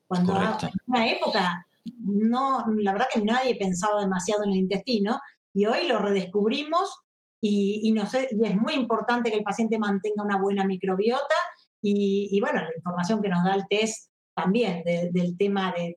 Cuando 0.09 0.37
en 0.37 0.71
una 0.87 1.09
época, 1.09 1.65
no, 2.01 2.65
la 2.77 2.93
verdad 2.93 3.07
que 3.15 3.23
nadie 3.23 3.55
pensaba 3.55 4.01
demasiado 4.01 4.43
en 4.43 4.51
el 4.51 4.57
intestino 4.57 5.21
y 5.55 5.67
hoy 5.67 5.87
lo 5.87 6.01
redescubrimos 6.01 7.03
y, 7.41 7.83
y, 7.85 7.93
no 7.93 8.05
sé, 8.07 8.31
y 8.33 8.45
es 8.45 8.57
muy 8.57 8.75
importante 8.75 9.31
que 9.31 9.37
el 9.37 9.45
paciente 9.45 9.79
mantenga 9.79 10.25
una 10.25 10.39
buena 10.39 10.65
microbiota 10.65 11.37
y, 11.87 12.41
bueno, 12.41 12.63
la 12.63 12.75
información 12.75 13.21
que 13.21 13.29
nos 13.29 13.45
da 13.45 13.55
el 13.55 13.67
test 13.69 14.11
también 14.35 14.83
del 14.85 15.37
tema 15.37 15.73
de, 15.77 15.95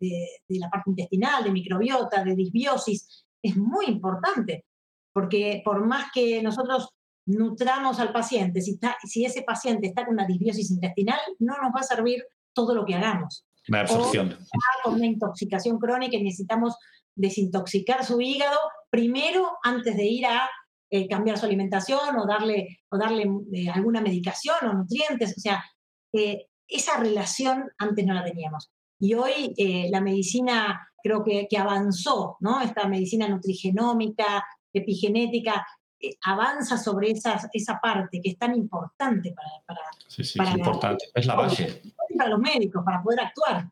la 0.49 0.69
parte 0.69 0.89
intestinal, 0.91 1.43
de 1.43 1.51
microbiota, 1.51 2.23
de 2.23 2.35
disbiosis, 2.35 3.25
es 3.41 3.55
muy 3.55 3.85
importante, 3.85 4.65
porque 5.13 5.61
por 5.63 5.85
más 5.85 6.11
que 6.13 6.43
nosotros 6.43 6.89
nutramos 7.25 7.99
al 7.99 8.11
paciente, 8.11 8.61
si, 8.61 8.77
si 9.05 9.25
ese 9.25 9.43
paciente 9.43 9.87
está 9.87 10.05
con 10.05 10.15
una 10.15 10.27
disbiosis 10.27 10.71
intestinal, 10.71 11.19
no 11.39 11.55
nos 11.61 11.71
va 11.73 11.79
a 11.79 11.83
servir 11.83 12.23
todo 12.53 12.75
lo 12.75 12.85
que 12.85 12.95
hagamos. 12.95 13.45
Una 13.69 13.81
absorción. 13.81 14.33
O 14.33 14.83
con 14.83 14.95
una 14.95 15.05
intoxicación 15.05 15.79
crónica 15.79 16.17
y 16.17 16.23
necesitamos 16.23 16.75
desintoxicar 17.15 18.05
su 18.05 18.19
hígado 18.21 18.57
primero 18.89 19.57
antes 19.63 19.95
de 19.95 20.05
ir 20.05 20.25
a 20.25 20.49
eh, 20.89 21.07
cambiar 21.07 21.37
su 21.37 21.45
alimentación 21.45 22.17
o 22.17 22.25
darle, 22.25 22.79
o 22.89 22.97
darle 22.97 23.29
eh, 23.53 23.69
alguna 23.69 24.01
medicación 24.01 24.57
o 24.63 24.73
nutrientes. 24.73 25.35
O 25.37 25.39
sea, 25.39 25.63
esa 26.11 26.97
relación 26.97 27.69
antes 27.77 28.05
no 28.05 28.13
la 28.13 28.23
teníamos. 28.23 28.71
Y 28.99 29.13
hoy 29.13 29.53
eh, 29.57 29.89
la 29.91 30.01
medicina 30.01 30.89
creo 31.01 31.23
que, 31.23 31.47
que, 31.49 31.57
avanzó, 31.57 32.37
¿no? 32.39 32.61
Esta 32.61 32.87
medicina 32.87 33.27
nutrigenómica, 33.27 34.45
epigenética, 34.73 35.65
eh, 35.99 36.15
avanza 36.25 36.77
sobre 36.77 37.11
esa 37.11 37.79
parte 37.81 38.19
que 38.21 38.31
es 38.31 38.37
tan 38.37 38.55
importante 38.55 39.33
para... 39.33 39.49
para 39.65 39.81
sí, 40.07 40.23
sí, 40.23 40.39
es 40.41 40.55
importante, 40.55 41.05
es 41.13 41.25
la 41.25 41.35
base. 41.35 41.81
Para 42.17 42.29
los 42.29 42.39
médicos, 42.39 42.83
para 42.85 43.01
poder 43.01 43.21
actuar. 43.21 43.67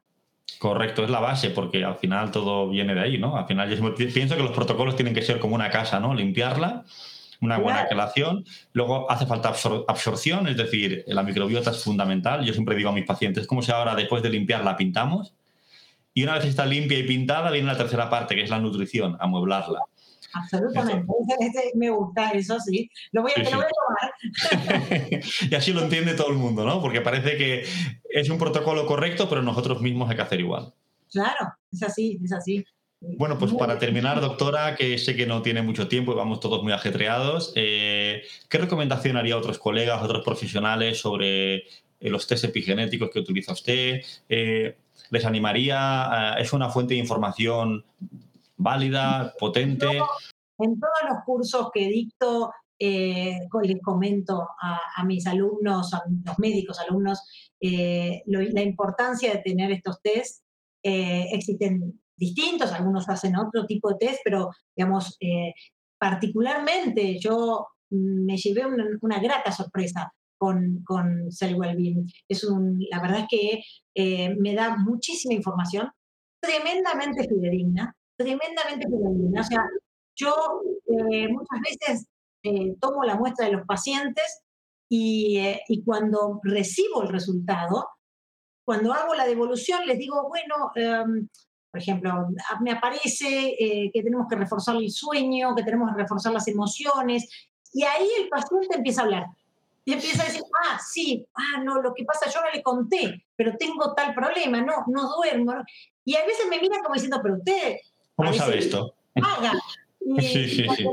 Correcto, 0.60 1.04
es 1.04 1.10
la 1.10 1.20
base, 1.20 1.50
porque 1.50 1.84
al 1.84 1.96
final 1.96 2.32
todo 2.32 2.70
viene 2.70 2.96
de 2.96 3.02
ahí, 3.02 3.18
¿no? 3.18 3.36
Al 3.36 3.46
final 3.46 3.70
yo 3.70 3.96
pienso 3.96 4.36
que 4.36 4.44
los 4.44 4.52
protocolos 4.52 4.96
tienen 4.96 5.14
que 5.14 5.22
ser 5.22 5.40
como 5.40 5.56
una 5.56 5.70
casa, 5.70 6.00
¿no? 6.00 6.14
Limpiarla, 6.14 6.86
una 7.46 7.58
buena 7.58 7.86
relación. 7.88 8.46
Luego 8.74 9.10
hace 9.10 9.26
falta 9.26 9.54
absorción, 9.88 10.48
es 10.48 10.58
decir, 10.58 11.04
la 11.08 11.24
microbiota 11.24 11.72
es 11.72 11.84
fundamental. 11.84 12.44
Yo 12.44 12.54
siempre 12.54 12.76
digo 12.76 12.90
a 12.90 12.94
mis 12.94 13.06
pacientes, 13.06 13.48
como 13.48 13.62
si 13.62 13.72
ahora 13.72 13.96
después 13.96 14.22
de 14.22 14.30
limpiar 14.30 14.64
la 14.64 14.76
pintamos. 14.76 15.34
Y 16.14 16.24
una 16.24 16.36
vez 16.36 16.46
está 16.46 16.66
limpia 16.66 16.98
y 16.98 17.04
pintada, 17.04 17.52
viene 17.52 17.68
la 17.68 17.78
tercera 17.78 18.10
parte, 18.10 18.36
que 18.36 18.44
es 18.44 18.50
la 18.50 18.60
nutrición, 18.60 19.18
amueblarla. 19.20 19.82
Absolutamente, 20.34 21.06
me 21.76 21.90
gusta, 21.90 22.32
eso 22.32 22.60
sí. 22.60 22.90
Lo 23.12 23.22
voy 23.22 23.32
a, 23.36 23.44
Lo 23.44 23.58
voy 23.58 23.66
a 23.66 24.50
tomar. 24.50 25.22
y 25.50 25.56
así 25.56 25.72
lo 25.72 25.82
entiende 25.82 26.14
todo 26.14 26.30
el 26.30 26.38
mundo, 26.38 26.66
¿no? 26.66 26.82
Porque 26.82 27.02
parece 27.02 27.38
que 27.38 27.66
es 28.10 28.30
un 28.30 28.38
protocolo 28.38 28.86
correcto, 28.86 29.30
pero 29.30 29.42
nosotros 29.42 29.82
mismos 29.82 30.10
hay 30.10 30.18
que 30.18 30.22
hacer 30.22 30.40
igual. 30.42 30.74
Claro, 31.12 31.54
es 31.72 31.84
así, 31.84 32.20
es 32.24 32.34
así. 32.34 32.66
Bueno, 33.18 33.38
pues 33.38 33.54
para 33.54 33.78
terminar, 33.80 34.20
doctora, 34.20 34.76
que 34.76 34.98
sé 34.98 35.16
que 35.16 35.26
no 35.26 35.42
tiene 35.42 35.62
mucho 35.62 35.88
tiempo 35.88 36.12
y 36.12 36.16
vamos 36.16 36.40
todos 36.40 36.64
muy 36.64 36.74
ajetreados, 36.74 37.54
eh, 37.56 38.24
¿qué 38.50 38.58
recomendación 38.58 39.18
haría 39.18 39.36
a 39.36 39.38
otros 39.38 39.60
colegas, 39.60 40.02
a 40.02 40.06
otros 40.06 40.24
profesionales 40.24 41.00
sobre 41.00 41.56
eh, 41.56 41.64
los 42.02 42.28
test 42.28 42.46
epigenéticos 42.46 43.10
que 43.12 43.20
utiliza 43.20 43.54
usted? 43.54 44.02
Eh, 44.28 44.78
¿Les 45.12 45.26
animaría? 45.26 46.36
¿Es 46.40 46.52
una 46.54 46.70
fuente 46.70 46.94
de 46.96 47.00
información 47.00 47.86
válida, 48.58 49.34
potente? 49.38 49.86
en 50.58 50.80
todos 50.80 51.10
los 51.10 51.24
cursos 51.26 51.70
que 51.74 51.88
dicto, 51.90 52.52
les 52.80 53.82
comento 53.84 54.48
a, 54.60 55.04
mis 55.06 55.28
alumnos, 55.28 55.94
a 55.94 56.02
los 56.26 56.40
médicos 56.40 56.80
alumnos, 56.80 57.20
la 57.62 58.62
importancia 58.62 59.34
de 59.34 59.40
tener 59.40 59.72
estos 59.72 60.02
test. 60.02 60.44
existen 60.82 62.00
distintos, 62.18 62.72
algunos 62.72 63.08
hacen 63.10 63.36
otro 63.36 63.66
tipo 63.66 63.90
de 63.90 63.98
test, 64.00 64.20
pero 64.24 64.52
digamos, 64.76 65.18
eh, 65.20 65.54
particularmente 65.98 67.20
yo 67.20 67.68
me 67.90 68.38
llevé 68.38 68.64
una, 69.02 69.20
grata 69.20 69.52
sorpresa 69.52 70.12
con, 70.38 70.84
con 70.86 71.32
Cell 71.32 71.56
Wellbeing. 71.56 72.08
Es 72.28 72.44
un, 72.44 72.80
la 72.90 73.02
verdad 73.02 73.20
es 73.22 73.28
que 73.30 73.64
eh, 73.96 74.36
me 74.36 74.54
da 74.54 74.78
muchísima 74.78 75.34
información, 75.34 75.90
tremendamente 76.42 77.28
fidedigna, 77.28 77.96
tremendamente 78.18 78.88
fidedigna. 78.88 79.42
O 79.42 79.44
sea, 79.44 79.64
yo 80.16 80.34
eh, 80.88 81.28
muchas 81.30 81.60
veces 81.70 82.08
tomo 82.80 83.04
la 83.04 83.16
muestra 83.16 83.48
de 83.48 83.54
los 83.54 83.66
pacientes 83.66 84.44
y, 84.88 85.40
y, 85.68 85.84
cuando 85.84 86.40
recibo 86.44 87.02
el 87.02 87.10
resultado, 87.10 87.88
cuando 88.66 88.94
hago 88.94 89.14
la 89.14 89.26
devolución, 89.26 89.86
les 89.86 89.98
digo, 89.98 90.28
bueno, 90.28 90.72
em, 90.76 91.28
por 91.76 91.82
ejemplo, 91.82 92.30
me 92.62 92.72
aparece 92.72 93.54
eh, 93.60 93.92
que 93.94 94.02
tenemos 94.02 94.28
que 94.30 94.38
reforzar 94.38 94.78
el 94.78 94.90
sueño, 94.90 95.54
que 95.54 95.64
tenemos 95.64 95.92
que 95.92 96.04
reforzar 96.04 96.32
las 96.32 96.48
emociones, 96.48 97.28
y 97.74 97.84
ahí 97.84 98.08
el 98.22 98.30
paciente 98.30 98.78
empieza 98.78 99.02
a 99.02 99.04
hablar. 99.04 99.26
Y 99.84 99.92
empieza 99.92 100.24
a 100.24 100.26
decir, 100.28 100.42
ah, 100.64 100.80
sí, 100.80 101.28
ah, 101.34 101.62
no, 101.66 101.82
lo 101.82 101.94
que 101.94 102.06
pasa, 102.06 102.32
yo 102.34 102.40
no 102.40 102.50
le 102.50 102.64
conté, 102.64 103.26
pero 103.36 103.58
tengo 103.58 103.94
tal 103.94 104.14
problema, 104.14 104.62
no, 104.62 104.86
no 104.88 105.16
duermo. 105.18 105.54
Y 106.06 106.16
a 106.16 106.26
veces 106.26 106.46
me 106.50 106.62
miran 106.62 106.82
como 106.82 106.94
diciendo, 106.94 107.20
pero 107.22 107.36
usted... 107.36 107.76
¿Cómo 108.16 108.32
sabe 108.32 108.60
esto? 108.60 108.96
Haga. 109.16 109.52
Y 110.08 110.22
sí, 110.22 110.48
sí, 110.48 110.68
sí. 110.78 110.86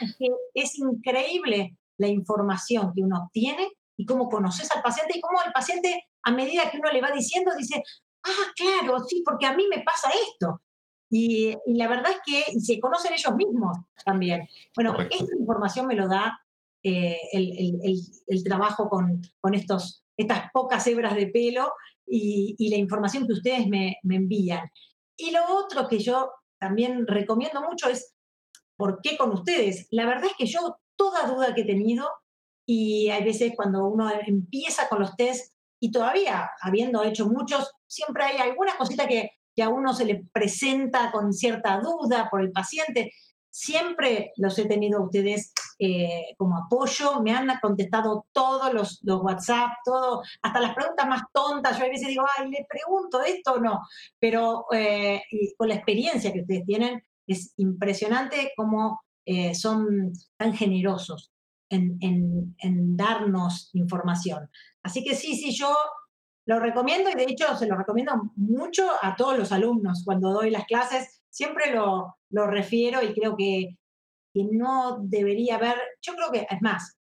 Es, 0.00 0.16
que 0.16 0.28
es 0.52 0.78
increíble 0.80 1.76
la 1.96 2.08
información 2.08 2.92
que 2.92 3.02
uno 3.02 3.22
obtiene 3.22 3.68
y 3.96 4.04
cómo 4.04 4.28
conoces 4.28 4.68
al 4.74 4.82
paciente 4.82 5.16
y 5.16 5.20
cómo 5.20 5.38
el 5.46 5.52
paciente, 5.52 6.08
a 6.24 6.32
medida 6.32 6.68
que 6.68 6.78
uno 6.78 6.90
le 6.90 7.00
va 7.00 7.12
diciendo, 7.12 7.52
dice, 7.56 7.84
ah, 8.24 8.52
claro, 8.56 9.00
sí, 9.04 9.22
porque 9.24 9.46
a 9.46 9.54
mí 9.54 9.66
me 9.68 9.82
pasa 9.82 10.10
esto. 10.30 10.60
Y, 11.10 11.56
la 11.66 11.88
verdad 11.88 12.12
es 12.12 12.20
que 12.24 12.60
se 12.60 12.78
conocen 12.80 13.14
ellos 13.14 13.34
mismos 13.34 13.78
también. 14.04 14.48
Bueno, 14.74 14.96
esta 15.00 15.36
información 15.38 15.86
me 15.86 15.94
lo 15.94 16.08
da 16.08 16.38
eh, 16.82 17.18
el, 17.32 18.44
trabajo 18.44 18.88
con, 18.88 19.22
con, 19.40 19.54
estos, 19.54 20.04
estas 20.16 20.50
pocas 20.52 20.86
hebras 20.86 21.14
de 21.14 21.28
pelo 21.28 21.72
y, 22.06 22.68
la 22.70 22.76
información 22.76 23.26
que 23.26 23.32
ustedes 23.32 23.66
me, 23.66 23.96
me, 24.02 24.16
envían. 24.16 24.70
Y 25.16 25.30
lo 25.30 25.40
otro 25.56 25.88
que 25.88 25.98
yo 25.98 26.30
también 26.58 27.06
recomiendo 27.06 27.62
mucho 27.62 27.88
es, 27.88 28.14
¿por 28.76 29.00
qué 29.02 29.16
con 29.16 29.32
ustedes? 29.32 29.88
La 29.90 30.06
verdad 30.06 30.26
es 30.26 30.36
que 30.36 30.46
yo 30.46 30.78
toda 30.96 31.26
duda 31.26 31.54
que 31.54 31.62
he 31.62 31.66
tenido, 31.66 32.08
y 32.66 33.08
hay 33.08 33.24
veces 33.24 33.52
cuando 33.56 33.86
uno 33.86 34.10
empieza 34.26 34.88
con 34.88 35.00
los 35.00 35.16
test, 35.16 35.54
y 35.80 35.90
todavía, 35.90 36.50
habiendo 36.60 37.02
hecho 37.04 37.28
muchos, 37.28 37.72
siempre 37.86 38.24
hay 38.24 38.38
alguna 38.38 38.76
cosita 38.76 39.06
que, 39.06 39.30
que 39.54 39.62
a 39.62 39.68
uno 39.68 39.94
se 39.94 40.04
le 40.04 40.24
presenta 40.32 41.10
con 41.12 41.32
cierta 41.32 41.80
duda 41.80 42.28
por 42.30 42.40
el 42.42 42.52
paciente. 42.52 43.12
Siempre 43.50 44.32
los 44.36 44.58
he 44.58 44.66
tenido 44.66 44.98
a 44.98 45.04
ustedes 45.04 45.52
eh, 45.78 46.34
como 46.36 46.56
apoyo, 46.56 47.22
me 47.22 47.32
han 47.32 47.48
contestado 47.60 48.26
todos 48.32 48.72
los, 48.74 49.00
los, 49.02 49.22
WhatsApp, 49.22 49.70
todo, 49.84 50.22
hasta 50.42 50.60
las 50.60 50.74
preguntas 50.74 51.08
más 51.08 51.22
tontas. 51.32 51.78
Yo 51.78 51.84
a 51.84 51.88
veces 51.88 52.08
digo, 52.08 52.24
ay, 52.36 52.50
le 52.50 52.66
pregunto 52.68 53.22
esto 53.22 53.54
o 53.54 53.60
no, 53.60 53.80
pero 54.18 54.66
eh, 54.72 55.22
con 55.56 55.68
la 55.68 55.76
experiencia 55.76 56.32
que 56.32 56.40
ustedes 56.40 56.66
tienen, 56.66 57.02
es 57.26 57.52
impresionante 57.56 58.52
cómo 58.56 59.00
eh, 59.24 59.54
son 59.54 60.12
tan 60.36 60.54
generosos 60.54 61.30
en, 61.70 61.98
en, 62.00 62.56
en 62.58 62.96
darnos 62.96 63.70
información. 63.74 64.50
Así 64.82 65.04
que 65.04 65.14
sí, 65.14 65.36
sí, 65.36 65.54
yo 65.54 65.74
lo 66.48 66.58
recomiendo 66.60 67.10
y 67.10 67.14
de 67.14 67.24
hecho 67.24 67.54
se 67.56 67.66
lo 67.66 67.76
recomiendo 67.76 68.32
mucho 68.36 68.88
a 69.02 69.14
todos 69.16 69.38
los 69.38 69.52
alumnos 69.52 70.02
cuando 70.04 70.32
doy 70.32 70.50
las 70.50 70.64
clases. 70.64 71.22
Siempre 71.28 71.74
lo, 71.74 72.16
lo 72.30 72.46
refiero 72.46 73.02
y 73.02 73.12
creo 73.12 73.36
que, 73.36 73.76
que, 74.32 74.44
no 74.50 74.98
debería 75.02 75.56
haber, 75.56 75.76
yo 76.00 76.14
creo 76.14 76.32
que, 76.32 76.46
es 76.50 76.62
más, 76.62 76.96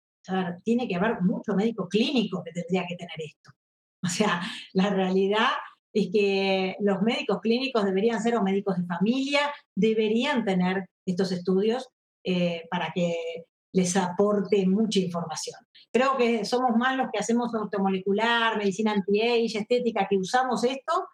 tiene 0.64 0.88
que 0.88 0.96
haber 0.96 1.22
mucho 1.22 1.54
médico 1.54 1.88
clínico 1.88 2.42
que 2.44 2.52
tendría 2.52 2.86
que 2.88 2.96
tener 2.96 3.18
esto. 3.18 3.52
O 4.06 4.08
sea, 4.08 4.40
la 4.74 4.92
realidad 4.92 5.50
es 5.92 6.10
que 6.12 6.76
los 6.80 7.02
médicos 7.02 7.40
clínicos 7.42 7.86
deberían 7.86 8.22
ser 8.22 8.36
o 8.36 8.44
médicos 8.44 8.78
de 8.78 8.86
familia, 8.86 9.52
deberían 9.76 10.46
tener 10.46 10.90
estos 11.08 11.32
estudios 11.32 11.88
eh, 12.24 12.68
para 12.70 12.92
que 12.94 13.46
les 13.76 13.96
aporte 13.98 14.66
mucha 14.66 15.00
información. 15.00 15.58
Creo 15.92 16.16
que 16.16 16.46
somos 16.46 16.78
más 16.78 16.96
los 16.96 17.08
que 17.12 17.20
hacemos 17.20 17.54
automolecular, 17.54 18.58
medicina 18.58 18.94
anti-age, 18.94 19.58
estética, 19.58 20.08
que 20.10 20.18
usamos 20.18 20.64
esto, 20.64 21.10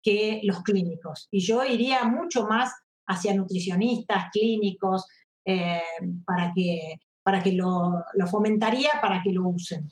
que 0.00 0.40
los 0.44 0.62
clínicos. 0.62 1.26
Y 1.32 1.40
yo 1.40 1.64
iría 1.64 2.04
mucho 2.04 2.46
más 2.46 2.72
hacia 3.08 3.34
nutricionistas, 3.34 4.26
clínicos, 4.32 5.06
eh, 5.44 5.82
para 6.24 6.52
que, 6.54 7.00
para 7.22 7.42
que 7.42 7.52
lo, 7.52 8.04
lo 8.14 8.26
fomentaría 8.28 8.90
para 9.02 9.20
que 9.20 9.32
lo 9.32 9.48
usen. 9.48 9.90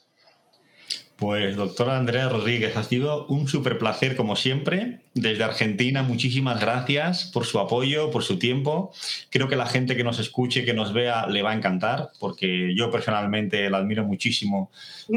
Pues 1.16 1.54
doctora 1.56 1.98
Andrea 1.98 2.28
Rodríguez, 2.28 2.76
ha 2.76 2.82
sido 2.82 3.26
un 3.26 3.46
súper 3.46 3.78
placer 3.78 4.16
como 4.16 4.34
siempre. 4.34 4.98
Desde 5.14 5.44
Argentina, 5.44 6.02
muchísimas 6.02 6.60
gracias 6.60 7.30
por 7.32 7.44
su 7.44 7.60
apoyo, 7.60 8.10
por 8.10 8.24
su 8.24 8.38
tiempo. 8.38 8.92
Creo 9.30 9.46
que 9.46 9.54
la 9.56 9.66
gente 9.66 9.94
que 9.94 10.04
nos 10.04 10.18
escuche, 10.18 10.64
que 10.64 10.74
nos 10.74 10.92
vea, 10.92 11.26
le 11.26 11.42
va 11.42 11.52
a 11.52 11.54
encantar, 11.54 12.10
porque 12.18 12.74
yo 12.74 12.90
personalmente 12.90 13.68
la 13.70 13.78
admiro 13.78 14.04
muchísimo 14.04 14.70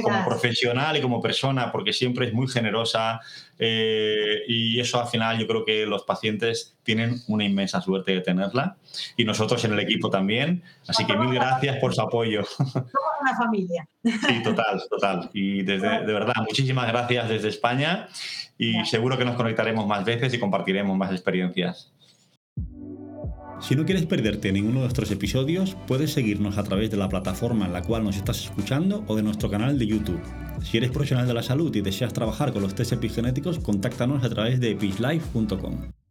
como 0.03 0.25
profesional 0.25 0.97
y 0.97 1.01
como 1.01 1.21
persona, 1.21 1.71
porque 1.71 1.93
siempre 1.93 2.27
es 2.27 2.34
muy 2.34 2.47
generosa, 2.47 3.21
eh, 3.57 4.43
y 4.47 4.79
eso 4.79 4.99
al 4.99 5.07
final 5.07 5.39
yo 5.39 5.47
creo 5.47 5.63
que 5.63 5.85
los 5.85 6.03
pacientes 6.03 6.75
tienen 6.83 7.21
una 7.27 7.45
inmensa 7.45 7.81
suerte 7.81 8.13
de 8.13 8.21
tenerla 8.21 8.77
y 9.15 9.23
nosotros 9.23 9.63
en 9.65 9.73
el 9.73 9.79
equipo 9.79 10.09
también. 10.09 10.63
Así 10.87 11.05
que 11.05 11.15
mil 11.15 11.33
gracias 11.33 11.77
por 11.77 11.93
su 11.93 12.01
apoyo. 12.01 12.43
Somos 12.43 12.83
una 13.21 13.37
familia. 13.37 13.87
Sí, 14.03 14.43
total, 14.43 14.81
total. 14.89 15.29
Y 15.33 15.63
desde, 15.63 16.05
de 16.05 16.13
verdad, 16.13 16.35
muchísimas 16.39 16.87
gracias 16.87 17.29
desde 17.29 17.49
España 17.49 18.07
y 18.57 18.85
seguro 18.85 19.17
que 19.17 19.25
nos 19.25 19.35
conectaremos 19.35 19.87
más 19.87 20.05
veces 20.05 20.33
y 20.33 20.39
compartiremos 20.39 20.97
más 20.97 21.11
experiencias. 21.11 21.91
Si 23.61 23.75
no 23.75 23.85
quieres 23.85 24.05
perderte 24.05 24.51
ninguno 24.51 24.75
de 24.75 24.81
nuestros 24.81 25.09
episodios, 25.11 25.75
puedes 25.87 26.13
seguirnos 26.13 26.57
a 26.57 26.63
través 26.63 26.91
de 26.91 26.97
la 26.97 27.09
plataforma 27.09 27.65
en 27.65 27.73
la 27.73 27.81
cual 27.81 28.03
nos 28.03 28.15
estás 28.15 28.43
escuchando 28.43 29.03
o 29.07 29.15
de 29.15 29.23
nuestro 29.23 29.49
canal 29.49 29.79
de 29.79 29.87
YouTube. 29.87 30.21
Si 30.63 30.77
eres 30.77 30.91
profesional 30.91 31.27
de 31.27 31.33
la 31.33 31.43
salud 31.43 31.75
y 31.75 31.81
deseas 31.81 32.13
trabajar 32.13 32.53
con 32.53 32.61
los 32.61 32.75
test 32.75 32.93
epigenéticos, 32.93 33.59
contáctanos 33.59 34.23
a 34.23 34.29
través 34.29 34.59
de 34.59 34.71
epishlife.com. 34.71 36.04